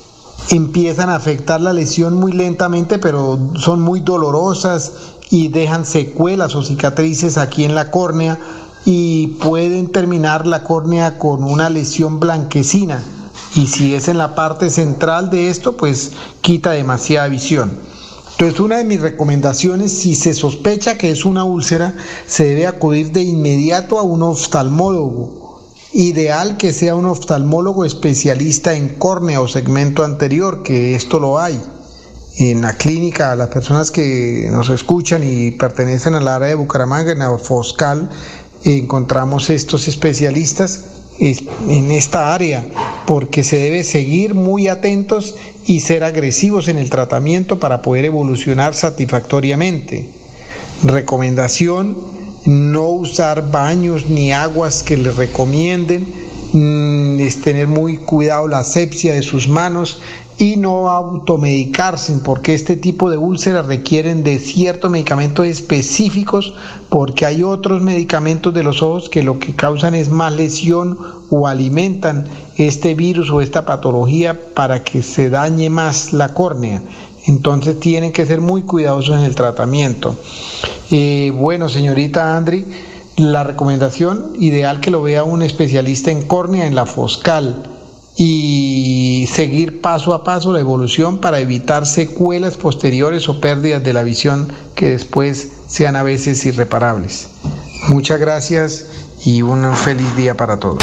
empiezan 0.51 1.09
a 1.09 1.17
afectar 1.17 1.61
la 1.61 1.73
lesión 1.73 2.15
muy 2.15 2.33
lentamente, 2.33 2.99
pero 2.99 3.39
son 3.57 3.81
muy 3.81 4.01
dolorosas 4.01 4.93
y 5.31 5.49
dejan 5.49 5.87
secuelas 5.87 6.55
o 6.55 6.63
cicatrices 6.63 7.39
aquí 7.39 7.65
en 7.65 7.75
la 7.75 7.91
córnea 7.91 8.39
y 8.85 9.29
pueden 9.43 9.91
terminar 9.91 10.47
la 10.47 10.63
córnea 10.63 11.19
con 11.19 11.43
una 11.45 11.71
lesión 11.71 12.21
blanquecina. 12.21 13.03
Y 13.55 13.67
si 13.67 13.95
es 13.95 14.09
en 14.09 14.19
la 14.19 14.35
parte 14.35 14.69
central 14.69 15.31
de 15.31 15.49
esto, 15.49 15.77
pues 15.77 16.13
quita 16.41 16.73
demasiada 16.73 17.29
visión. 17.29 17.73
Entonces, 18.45 18.61
una 18.61 18.77
de 18.77 18.85
mis 18.85 19.01
recomendaciones, 19.01 19.91
si 19.91 20.15
se 20.15 20.35
sospecha 20.35 20.99
que 20.99 21.11
es 21.11 21.25
una 21.25 21.45
úlcera, 21.45 21.95
se 22.27 22.45
debe 22.45 22.67
acudir 22.67 23.11
de 23.11 23.23
inmediato 23.23 23.99
a 23.99 24.03
un 24.03 24.23
oftalmólogo 24.23 25.43
Ideal 25.95 26.59
que 26.59 26.75
sea 26.75 26.95
un 26.95 27.07
oftalmólogo 27.07 27.87
especialista 27.87 28.75
en 28.75 28.91
córnea 28.97 29.41
o 29.41 29.49
segmento 29.49 30.05
anterior, 30.05 30.63
que 30.63 30.95
esto 30.95 31.21
lo 31.21 31.39
hay. 31.39 31.59
En 32.37 32.61
la 32.61 32.75
clínica, 32.75 33.35
las 33.35 33.49
personas 33.49 33.91
que 33.91 34.49
nos 34.51 34.69
escuchan 34.69 35.23
y 35.25 35.53
pertenecen 35.53 36.15
al 36.15 36.29
área 36.29 36.49
de 36.49 36.55
Bucaramanga, 36.57 37.13
en 37.13 37.21
la 37.21 37.39
Foscal, 37.39 38.11
encontramos 38.65 39.49
estos 39.49 39.89
especialistas 39.89 40.94
en 41.18 41.90
esta 41.90 42.35
área, 42.35 42.64
porque 43.07 43.44
se 43.44 43.57
debe 43.57 43.85
seguir 43.85 44.35
muy 44.35 44.68
atentos 44.68 45.37
y 45.66 45.81
ser 45.81 46.05
agresivos 46.05 46.68
en 46.68 46.79
el 46.79 46.90
tratamiento 46.90 47.59
para 47.59 47.83
poder 47.83 48.05
evolucionar 48.05 48.74
satisfactoriamente. 48.74 50.09
Recomendación 50.83 51.96
no 52.44 52.88
usar 52.88 53.50
baños 53.50 54.07
ni 54.09 54.33
aguas 54.33 54.83
que 54.83 54.96
le 54.96 55.11
recomienden, 55.12 56.07
mm, 56.53 57.20
es 57.20 57.40
tener 57.40 57.68
muy 57.68 57.96
cuidado 57.96 58.48
la 58.48 58.59
asepsia 58.59 59.14
de 59.14 59.22
sus 59.22 59.48
manos 59.48 60.00
y 60.38 60.57
no 60.57 60.88
automedicarse, 60.88 62.18
porque 62.25 62.55
este 62.55 62.77
tipo 62.77 63.11
de 63.11 63.16
úlceras 63.16 63.66
requieren 63.66 64.25
de 64.25 64.38
ciertos 64.38 64.90
medicamentos 64.90 65.47
específicos, 65.47 66.55
porque 66.88 67.27
hay 67.27 67.42
otros 67.42 67.83
medicamentos 67.83 68.53
de 68.53 68.64
los 68.64 68.83
ojos 68.83 69.09
que 69.09 69.23
lo 69.23 69.38
que 69.38 69.55
causan 69.55 69.94
es 69.94 70.09
más 70.09 70.33
lesión 70.33 70.99
o 71.31 71.47
alimentan 71.47 72.27
este 72.57 72.94
virus 72.94 73.31
o 73.31 73.40
esta 73.40 73.64
patología 73.64 74.38
para 74.55 74.83
que 74.83 75.03
se 75.03 75.31
dañe 75.31 75.70
más 75.70 76.12
la 76.12 76.35
córnea. 76.35 76.83
Entonces 77.27 77.81
tienen 77.81 78.12
que 78.12 78.27
ser 78.27 78.40
muy 78.40 78.62
cuidadosos 78.62 79.16
en 79.16 79.25
el 79.25 79.35
tratamiento. 79.35 80.16
Eh, 80.90 81.33
bueno, 81.35 81.68
señorita 81.68 82.37
Andri, 82.37 82.66
la 83.16 83.44
recomendación 83.44 84.33
ideal 84.38 84.81
que 84.81 84.90
lo 84.90 85.03
vea 85.03 85.25
un 85.25 85.42
especialista 85.42 86.11
en 86.11 86.23
córnea 86.27 86.66
en 86.66 86.75
la 86.75 86.87
Foscal. 86.87 87.74
Y 88.16 89.29
seguir 89.33 89.81
paso 89.81 90.14
a 90.14 90.22
paso 90.22 90.53
la 90.53 90.61
evolución 90.61 91.18
para 91.18 91.40
evitar 91.40 91.87
secuelas 91.87 92.57
posteriores 92.57 93.29
o 93.29 93.40
pérdidas 93.40 93.83
de 93.83 93.92
la 93.92 94.03
visión 94.03 94.53
que 94.74 94.90
después 94.90 95.53
sean 95.66 95.96
a 95.96 96.03
veces 96.03 96.44
irreparables. 96.46 97.31
Muchas 97.88 98.20
gracias 98.20 98.87
y 99.24 99.42
un 99.42 99.77
feliz 99.77 100.14
día 100.16 100.37
para 100.37 100.59
todos. 100.59 100.83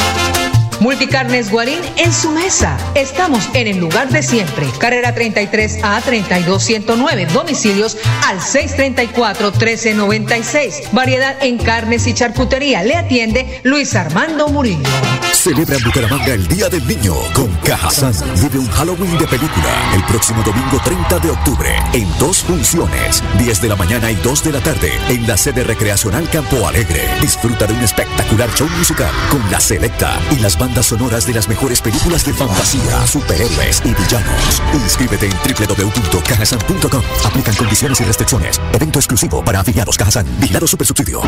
Multicarnes 0.81 1.49
Guarín 1.51 1.79
en 1.97 2.11
su 2.11 2.31
mesa. 2.31 2.75
Estamos 2.95 3.47
en 3.53 3.67
el 3.67 3.77
lugar 3.77 4.09
de 4.09 4.23
siempre. 4.23 4.65
Carrera 4.79 5.13
33 5.13 5.83
a 5.83 6.01
32109. 6.01 7.27
Domicilios 7.27 7.97
al 8.25 8.39
634-1396. 8.39 10.91
Variedad 10.91 11.37
en 11.43 11.59
carnes 11.59 12.07
y 12.07 12.15
charcutería. 12.15 12.81
Le 12.81 12.95
atiende 12.95 13.61
Luis 13.61 13.93
Armando 13.93 14.47
Murillo. 14.47 14.89
Celebra 15.33 15.77
en 15.77 15.83
Bucaramanga 15.83 16.33
el 16.33 16.47
Día 16.47 16.67
del 16.67 16.87
Niño 16.87 17.13
con 17.33 17.55
Cajazán. 17.57 18.15
Vive 18.41 18.57
un 18.57 18.71
Halloween 18.71 19.19
de 19.19 19.27
película 19.27 19.69
el 19.93 20.03
próximo 20.05 20.41
domingo 20.41 20.81
30 20.83 21.19
de 21.19 21.29
octubre 21.29 21.69
en 21.93 22.07
dos 22.17 22.39
funciones, 22.39 23.21
10 23.37 23.61
de 23.61 23.69
la 23.69 23.75
mañana 23.75 24.09
y 24.09 24.15
2 24.15 24.43
de 24.43 24.51
la 24.51 24.61
tarde 24.61 24.91
en 25.09 25.27
la 25.27 25.37
sede 25.37 25.63
recreacional 25.63 26.27
Campo 26.31 26.67
Alegre. 26.67 27.07
Disfruta 27.21 27.67
de 27.67 27.73
un 27.73 27.81
espectacular 27.81 28.49
show 28.55 28.67
musical 28.77 29.11
con 29.29 29.47
la 29.51 29.59
selecta 29.59 30.19
y 30.31 30.39
las 30.39 30.57
bandas 30.57 30.70
sonoras 30.79 31.27
de 31.27 31.33
las 31.33 31.47
mejores 31.47 31.81
películas 31.81 32.25
de 32.25 32.33
fantasía, 32.33 33.05
superhéroes 33.05 33.81
y 33.85 33.93
villanos. 33.93 34.61
Inscríbete 34.73 35.27
en 35.27 35.33
www.cajasan.com. 35.33 37.01
Aplican 37.25 37.55
condiciones 37.55 37.99
y 38.01 38.03
restricciones. 38.03 38.59
Evento 38.73 38.99
exclusivo 38.99 39.43
para 39.43 39.59
afiliados 39.59 39.97
Cajasan. 39.97 40.25
Vigilado 40.39 40.67
Super 40.67 40.87
Subsidio. 40.87 41.21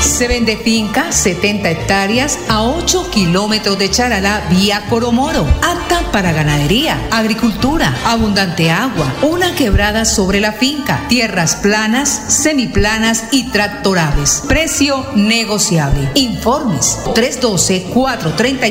Se 0.00 0.28
vende 0.28 0.56
finca 0.56 1.10
70 1.10 1.70
hectáreas 1.70 2.38
a 2.48 2.62
8 2.62 3.10
kilómetros 3.10 3.78
de 3.78 3.90
Charalá 3.90 4.46
vía 4.50 4.86
Coromoro. 4.88 5.46
Apta 5.62 6.00
para 6.12 6.32
ganadería, 6.32 7.08
agricultura, 7.10 7.94
abundante 8.04 8.70
agua, 8.70 9.12
una 9.22 9.54
quebrada 9.54 10.04
sobre 10.04 10.40
la 10.40 10.52
finca, 10.52 11.04
tierras 11.08 11.56
planas, 11.56 12.08
semiplanas 12.28 13.24
y 13.32 13.50
tractorables. 13.50 14.44
Precio 14.48 15.06
negociable. 15.14 16.08
Informes 16.14 16.98
312 17.14 17.90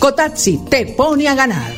Cotaxi 0.00 0.58
te 0.68 0.86
pone 0.86 1.28
a 1.28 1.36
ganar. 1.36 1.77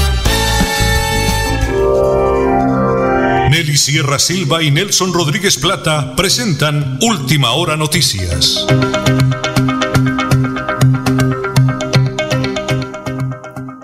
Nelly 3.61 3.77
Sierra 3.77 4.17
Silva 4.17 4.63
y 4.63 4.71
Nelson 4.71 5.13
Rodríguez 5.13 5.61
Plata 5.61 6.15
presentan 6.17 6.97
Última 6.97 7.53
Hora 7.53 7.77
Noticias. 7.77 8.65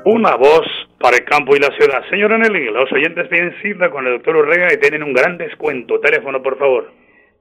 Una 0.03 0.35
voz 0.35 0.65
para 0.97 1.17
el 1.17 1.25
campo 1.25 1.55
y 1.55 1.59
la 1.59 1.69
ciudad. 1.77 2.01
Señora 2.09 2.39
Nelly, 2.39 2.71
los 2.73 2.91
oyentes 2.91 3.27
piden 3.27 3.53
cita 3.61 3.91
con 3.91 4.07
el 4.07 4.13
doctor 4.13 4.37
Urrega 4.37 4.73
y 4.73 4.79
tienen 4.79 5.03
un 5.03 5.13
gran 5.13 5.37
descuento. 5.37 5.99
Teléfono, 5.99 6.41
por 6.41 6.57
favor. 6.57 6.91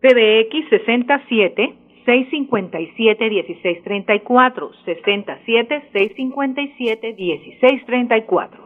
PBX 0.03 0.69
67 0.69 1.75
657 2.05 3.31
1634 3.31 4.73
67 4.85 5.89
657 5.91 7.15
1634 7.17 8.66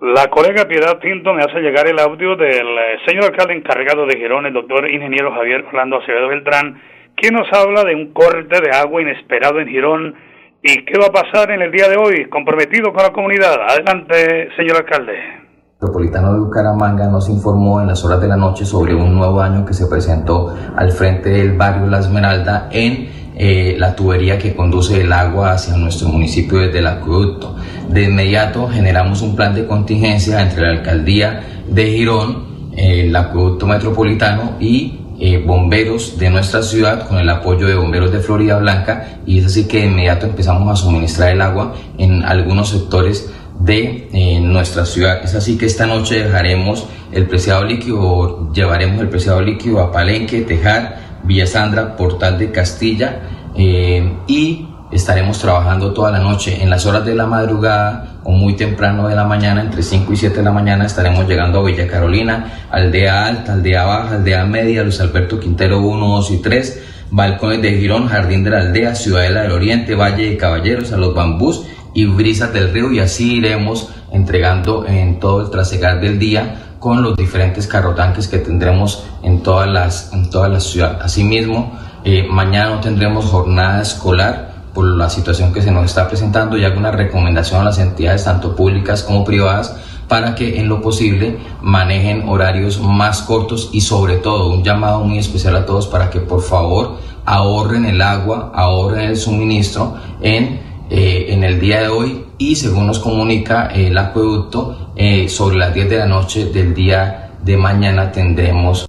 la 0.00 0.28
colega 0.28 0.68
Piedad 0.68 0.98
Tinto 0.98 1.32
me 1.32 1.42
hace 1.42 1.60
llegar 1.60 1.88
el 1.88 1.98
audio 1.98 2.36
del 2.36 2.66
eh, 2.66 2.98
señor 3.06 3.24
alcalde 3.24 3.54
encargado 3.54 4.04
de 4.04 4.18
Girón, 4.18 4.44
el 4.44 4.52
doctor 4.52 4.90
ingeniero 4.90 5.32
Javier 5.32 5.64
Orlando 5.64 5.96
Acevedo 5.96 6.28
Beltrán, 6.28 6.82
quien 7.16 7.34
nos 7.34 7.50
habla 7.50 7.82
de 7.82 7.94
un 7.94 8.12
corte 8.12 8.60
de 8.60 8.76
agua 8.76 9.00
inesperado 9.00 9.58
en 9.58 9.68
Girón 9.68 10.14
y 10.62 10.84
qué 10.84 10.98
va 10.98 11.06
a 11.06 11.12
pasar 11.12 11.50
en 11.50 11.62
el 11.62 11.72
día 11.72 11.88
de 11.88 11.96
hoy, 11.96 12.28
comprometido 12.28 12.92
con 12.92 13.04
la 13.04 13.12
comunidad. 13.12 13.56
Adelante, 13.68 14.50
señor 14.56 14.76
alcalde. 14.76 15.14
El 15.16 15.88
Metropolitano 15.88 16.32
de 16.34 16.40
Bucaramanga 16.40 17.08
nos 17.08 17.28
informó 17.30 17.80
en 17.80 17.86
las 17.86 18.04
horas 18.04 18.20
de 18.20 18.28
la 18.28 18.36
noche 18.36 18.66
sobre 18.66 18.94
un 18.94 19.14
nuevo 19.14 19.40
año 19.40 19.64
que 19.64 19.72
se 19.72 19.86
presentó 19.86 20.54
al 20.76 20.92
frente 20.92 21.30
del 21.30 21.56
barrio 21.56 21.86
La 21.86 22.00
Esmeralda 22.00 22.68
en 22.70 23.25
eh, 23.36 23.76
la 23.78 23.94
tubería 23.94 24.38
que 24.38 24.54
conduce 24.54 25.00
el 25.00 25.12
agua 25.12 25.52
hacia 25.52 25.76
nuestro 25.76 26.08
municipio 26.08 26.58
desde 26.58 26.78
el 26.78 26.86
acueducto. 26.86 27.54
De 27.90 28.04
inmediato 28.04 28.68
generamos 28.68 29.20
un 29.20 29.36
plan 29.36 29.54
de 29.54 29.66
contingencia 29.66 30.40
entre 30.40 30.62
la 30.62 30.70
alcaldía 30.70 31.42
de 31.68 31.92
Girón, 31.92 32.72
el 32.76 33.14
acueducto 33.14 33.66
metropolitano 33.66 34.56
y 34.58 35.00
eh, 35.18 35.42
bomberos 35.44 36.18
de 36.18 36.30
nuestra 36.30 36.62
ciudad 36.62 37.06
con 37.08 37.18
el 37.18 37.28
apoyo 37.28 37.66
de 37.66 37.74
bomberos 37.74 38.12
de 38.12 38.20
Florida 38.20 38.58
Blanca 38.58 39.20
y 39.26 39.38
es 39.38 39.46
así 39.46 39.66
que 39.66 39.80
de 39.80 39.86
inmediato 39.86 40.26
empezamos 40.26 40.70
a 40.70 40.76
suministrar 40.76 41.30
el 41.30 41.40
agua 41.40 41.74
en 41.96 42.22
algunos 42.22 42.70
sectores 42.70 43.30
de 43.60 44.08
eh, 44.12 44.40
nuestra 44.40 44.84
ciudad. 44.84 45.20
Es 45.24 45.34
así 45.34 45.56
que 45.56 45.66
esta 45.66 45.86
noche 45.86 46.22
dejaremos 46.22 46.86
el 47.12 47.26
preciado 47.26 47.64
líquido, 47.64 48.52
llevaremos 48.52 49.00
el 49.00 49.08
preciado 49.08 49.40
líquido 49.40 49.80
a 49.80 49.90
Palenque, 49.90 50.42
Tejar, 50.42 51.05
Villa 51.26 51.46
Sandra, 51.46 51.96
Portal 51.96 52.38
de 52.38 52.50
Castilla, 52.50 53.20
eh, 53.56 54.16
y 54.26 54.68
estaremos 54.92 55.38
trabajando 55.38 55.92
toda 55.92 56.10
la 56.10 56.20
noche. 56.20 56.62
En 56.62 56.70
las 56.70 56.86
horas 56.86 57.04
de 57.04 57.14
la 57.14 57.26
madrugada 57.26 58.18
o 58.24 58.32
muy 58.32 58.54
temprano 58.54 59.08
de 59.08 59.16
la 59.16 59.24
mañana, 59.24 59.60
entre 59.60 59.82
5 59.82 60.12
y 60.12 60.16
7 60.16 60.36
de 60.36 60.42
la 60.42 60.52
mañana, 60.52 60.86
estaremos 60.86 61.26
llegando 61.26 61.60
a 61.60 61.64
Villa 61.64 61.86
Carolina, 61.86 62.66
Aldea 62.70 63.26
Alta, 63.26 63.54
Aldea 63.54 63.84
Baja, 63.84 64.14
Aldea 64.16 64.44
Media, 64.44 64.82
Luis 64.82 65.00
Alberto 65.00 65.40
Quintero 65.40 65.80
1, 65.80 66.06
2 66.06 66.30
y 66.30 66.38
3, 66.38 66.82
Balcones 67.10 67.62
de 67.62 67.72
Girón, 67.78 68.08
Jardín 68.08 68.44
de 68.44 68.50
la 68.50 68.60
Aldea, 68.60 68.94
Ciudadela 68.94 69.42
del 69.42 69.52
Oriente, 69.52 69.94
Valle 69.94 70.30
de 70.30 70.36
Caballeros, 70.36 70.92
a 70.92 70.96
los 70.96 71.14
Bambús 71.14 71.66
y 71.94 72.04
Brisas 72.04 72.52
del 72.52 72.72
Río 72.72 72.92
y 72.92 73.00
así 73.00 73.36
iremos 73.36 73.88
entregando 74.12 74.86
en 74.86 75.18
todo 75.18 75.40
el 75.42 75.50
trasegar 75.50 76.00
del 76.00 76.18
día 76.18 76.65
con 76.78 77.02
los 77.02 77.16
diferentes 77.16 77.66
carrotanques 77.66 78.28
que 78.28 78.38
tendremos 78.38 79.04
en 79.22 79.42
todas 79.42 79.68
las, 79.68 80.12
en 80.12 80.30
todas 80.30 80.50
las 80.50 80.64
ciudades. 80.64 80.98
Asimismo, 81.02 81.72
eh, 82.04 82.26
mañana 82.30 82.70
no 82.70 82.80
tendremos 82.80 83.24
jornada 83.24 83.82
escolar 83.82 84.54
por 84.72 84.84
la 84.84 85.08
situación 85.08 85.52
que 85.52 85.62
se 85.62 85.70
nos 85.70 85.86
está 85.86 86.06
presentando 86.06 86.58
y 86.58 86.64
hago 86.64 86.78
una 86.78 86.92
recomendación 86.92 87.62
a 87.62 87.64
las 87.64 87.78
entidades 87.78 88.24
tanto 88.24 88.54
públicas 88.54 89.02
como 89.02 89.24
privadas 89.24 89.74
para 90.06 90.34
que 90.34 90.60
en 90.60 90.68
lo 90.68 90.82
posible 90.82 91.38
manejen 91.62 92.28
horarios 92.28 92.80
más 92.80 93.22
cortos 93.22 93.70
y 93.72 93.80
sobre 93.80 94.16
todo 94.16 94.50
un 94.50 94.62
llamado 94.62 95.00
muy 95.00 95.18
especial 95.18 95.56
a 95.56 95.66
todos 95.66 95.86
para 95.86 96.10
que 96.10 96.20
por 96.20 96.42
favor 96.42 96.98
ahorren 97.24 97.86
el 97.86 98.00
agua, 98.02 98.52
ahorren 98.54 99.10
el 99.10 99.16
suministro 99.16 99.96
en, 100.20 100.60
eh, 100.90 101.26
en 101.30 101.44
el 101.44 101.58
día 101.60 101.80
de 101.80 101.88
hoy 101.88 102.24
y 102.38 102.56
según 102.56 102.86
nos 102.86 102.98
comunica 102.98 103.66
el 103.66 103.96
acueducto, 103.98 104.92
eh, 104.96 105.28
sobre 105.28 105.56
las 105.56 105.74
10 105.74 105.90
de 105.90 105.98
la 105.98 106.06
noche 106.06 106.46
del 106.46 106.74
día 106.74 107.32
de 107.42 107.56
mañana 107.56 108.12
tendremos 108.12 108.88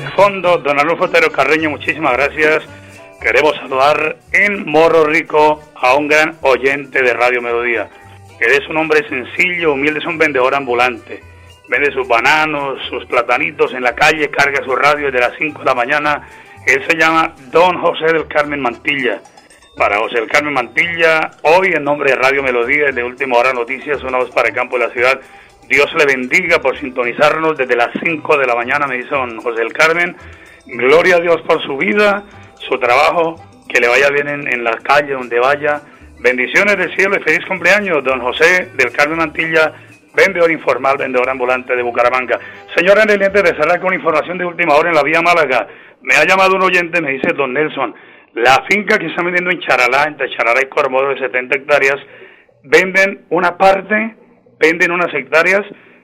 de 0.00 0.08
fondo, 0.10 0.58
don 0.58 0.78
Arnulfo 0.78 1.04
Otero 1.04 1.30
Carreño, 1.30 1.70
muchísimas 1.70 2.12
gracias. 2.12 2.64
Queremos 3.20 3.56
saludar 3.56 4.16
en 4.32 4.66
Morro 4.66 5.04
Rico 5.04 5.60
a 5.74 5.94
un 5.94 6.08
gran 6.08 6.36
oyente 6.42 7.02
de 7.02 7.14
Radio 7.14 7.40
Melodía. 7.40 7.88
Él 8.40 8.52
es 8.52 8.68
un 8.68 8.76
hombre 8.76 9.08
sencillo, 9.08 9.72
humilde, 9.72 10.00
es 10.00 10.06
un 10.06 10.18
vendedor 10.18 10.54
ambulante. 10.54 11.22
Vende 11.68 11.92
sus 11.92 12.06
bananos, 12.06 12.78
sus 12.88 13.06
platanitos 13.06 13.72
en 13.74 13.82
la 13.82 13.94
calle, 13.94 14.30
carga 14.30 14.62
su 14.64 14.76
radio 14.76 15.06
desde 15.06 15.26
las 15.26 15.36
5 15.38 15.60
de 15.60 15.64
la 15.64 15.74
mañana. 15.74 16.28
Él 16.66 16.84
se 16.86 16.96
llama 16.96 17.34
Don 17.50 17.80
José 17.80 18.06
del 18.06 18.28
Carmen 18.28 18.60
Mantilla. 18.60 19.20
Para 19.76 19.98
José 19.98 20.16
del 20.16 20.28
Carmen 20.28 20.54
Mantilla, 20.54 21.30
hoy 21.42 21.72
en 21.74 21.84
nombre 21.84 22.10
de 22.10 22.16
Radio 22.16 22.42
Melodía 22.42 22.92
de 22.92 23.04
Última 23.04 23.36
Hora 23.36 23.52
Noticias, 23.52 24.02
una 24.02 24.18
voz 24.18 24.30
para 24.30 24.48
el 24.48 24.54
campo 24.54 24.78
de 24.78 24.86
la 24.86 24.92
ciudad, 24.92 25.20
Dios 25.68 25.92
le 25.94 26.06
bendiga 26.06 26.60
por 26.60 26.78
sintonizarnos 26.78 27.58
desde 27.58 27.74
las 27.74 27.90
5 28.02 28.38
de 28.38 28.46
la 28.46 28.54
mañana, 28.54 28.86
me 28.86 28.98
dice 28.98 29.10
don 29.10 29.40
José 29.40 29.62
del 29.62 29.72
Carmen. 29.72 30.16
Gloria 30.66 31.16
a 31.16 31.20
Dios 31.20 31.42
por 31.42 31.60
su 31.62 31.76
vida, 31.76 32.22
su 32.54 32.78
trabajo, 32.78 33.36
que 33.68 33.80
le 33.80 33.88
vaya 33.88 34.08
bien 34.10 34.28
en, 34.28 34.64
la 34.64 34.78
calle, 34.78 35.14
donde 35.14 35.40
vaya. 35.40 35.82
Bendiciones 36.20 36.78
del 36.78 36.94
cielo 36.94 37.16
y 37.16 37.22
feliz 37.22 37.44
cumpleaños, 37.46 38.02
don 38.04 38.20
José 38.20 38.70
del 38.74 38.92
Carmen 38.92 39.18
Mantilla, 39.18 39.72
vendedor 40.14 40.50
informal, 40.52 40.98
vendedor 40.98 41.28
ambulante 41.28 41.74
de 41.74 41.82
Bucaramanga. 41.82 42.38
Señora 42.76 43.04
Nelente, 43.04 43.42
de 43.42 43.80
con 43.80 43.92
información 43.92 44.38
de 44.38 44.44
última 44.44 44.74
hora 44.74 44.90
en 44.90 44.94
la 44.94 45.02
vía 45.02 45.20
Málaga. 45.20 45.66
Me 46.02 46.14
ha 46.14 46.24
llamado 46.24 46.54
un 46.54 46.62
oyente, 46.62 47.00
me 47.00 47.10
dice 47.10 47.32
don 47.32 47.52
Nelson, 47.52 47.92
la 48.34 48.64
finca 48.70 48.98
que 48.98 49.06
están 49.06 49.24
vendiendo 49.24 49.50
en 49.50 49.60
Charalá, 49.60 50.04
entre 50.06 50.30
Charalá 50.30 50.60
y 50.62 50.68
Cormodo 50.68 51.08
de 51.08 51.18
70 51.18 51.56
hectáreas, 51.56 51.96
venden 52.62 53.24
una 53.30 53.56
parte 53.56 54.14
venden 54.58 54.90
unas 54.90 55.12
hectáreas, 55.14 55.62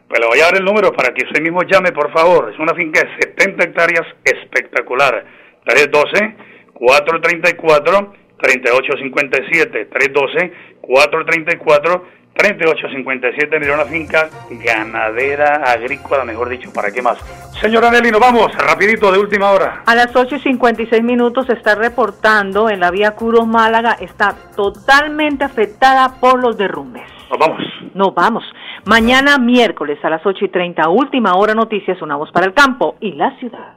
pues 0.09 0.21
le 0.21 0.27
voy 0.27 0.41
a 0.41 0.45
dar 0.45 0.57
el 0.57 0.65
número 0.65 0.93
para 0.93 1.13
que 1.15 1.25
usted 1.25 1.41
mismo 1.41 1.63
llame, 1.63 1.93
por 1.93 2.13
favor. 2.13 2.51
Es 2.53 2.59
una 2.59 2.75
finca 2.75 3.01
de 3.01 3.15
70 3.23 3.65
hectáreas 3.65 4.07
espectacular. 4.25 5.25
312 5.65 6.35
434 6.75 8.13
3857 8.39 9.85
312 9.87 10.53
434 10.81 12.23
3857 12.35 13.61
mira 13.61 13.75
una 13.75 13.85
finca 13.85 14.29
ganadera 14.51 15.63
agrícola, 15.71 16.25
mejor 16.25 16.49
dicho, 16.49 16.73
¿para 16.73 16.91
qué 16.91 17.03
más? 17.03 17.19
Señora 17.61 17.91
Nelly, 17.91 18.11
nos 18.11 18.21
vamos, 18.21 18.57
rapidito 18.57 19.13
de 19.13 19.19
última 19.19 19.51
hora. 19.51 19.83
A 19.87 19.95
las 19.95 20.15
8 20.17 20.37
y 20.37 20.41
56 20.41 21.03
minutos 21.03 21.47
se 21.47 21.53
está 21.53 21.75
reportando 21.75 22.71
en 22.71 22.81
la 22.81 22.91
vía 22.91 23.13
Curo 23.13 23.45
Málaga, 23.45 23.97
está 24.01 24.35
totalmente 24.57 25.45
afectada 25.45 26.21
por 26.21 26.41
los 26.41 26.57
derrumbes. 26.57 27.22
Nos 27.33 27.39
vamos. 27.39 27.63
Nos 27.95 28.15
vamos. 28.15 28.45
Mañana 28.85 29.39
miércoles 29.39 29.99
a 30.05 30.11
las 30.11 30.21
8 30.25 30.45
y 30.45 30.49
30, 30.51 30.87
última 30.91 31.35
hora 31.35 31.55
noticias, 31.55 32.01
una 32.03 32.17
voz 32.17 32.31
para 32.31 32.45
el 32.45 32.53
campo 32.53 32.97
y 33.01 33.13
la 33.13 33.35
ciudad. 33.39 33.73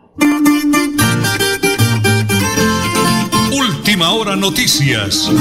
Última 3.53 4.11
hora 4.11 4.35
noticias. 4.35 5.31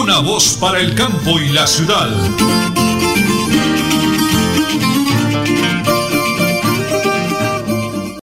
Una 0.00 0.18
voz 0.20 0.58
para 0.60 0.80
el 0.80 0.96
campo 0.96 1.38
y 1.38 1.52
la 1.52 1.68
ciudad. 1.68 2.91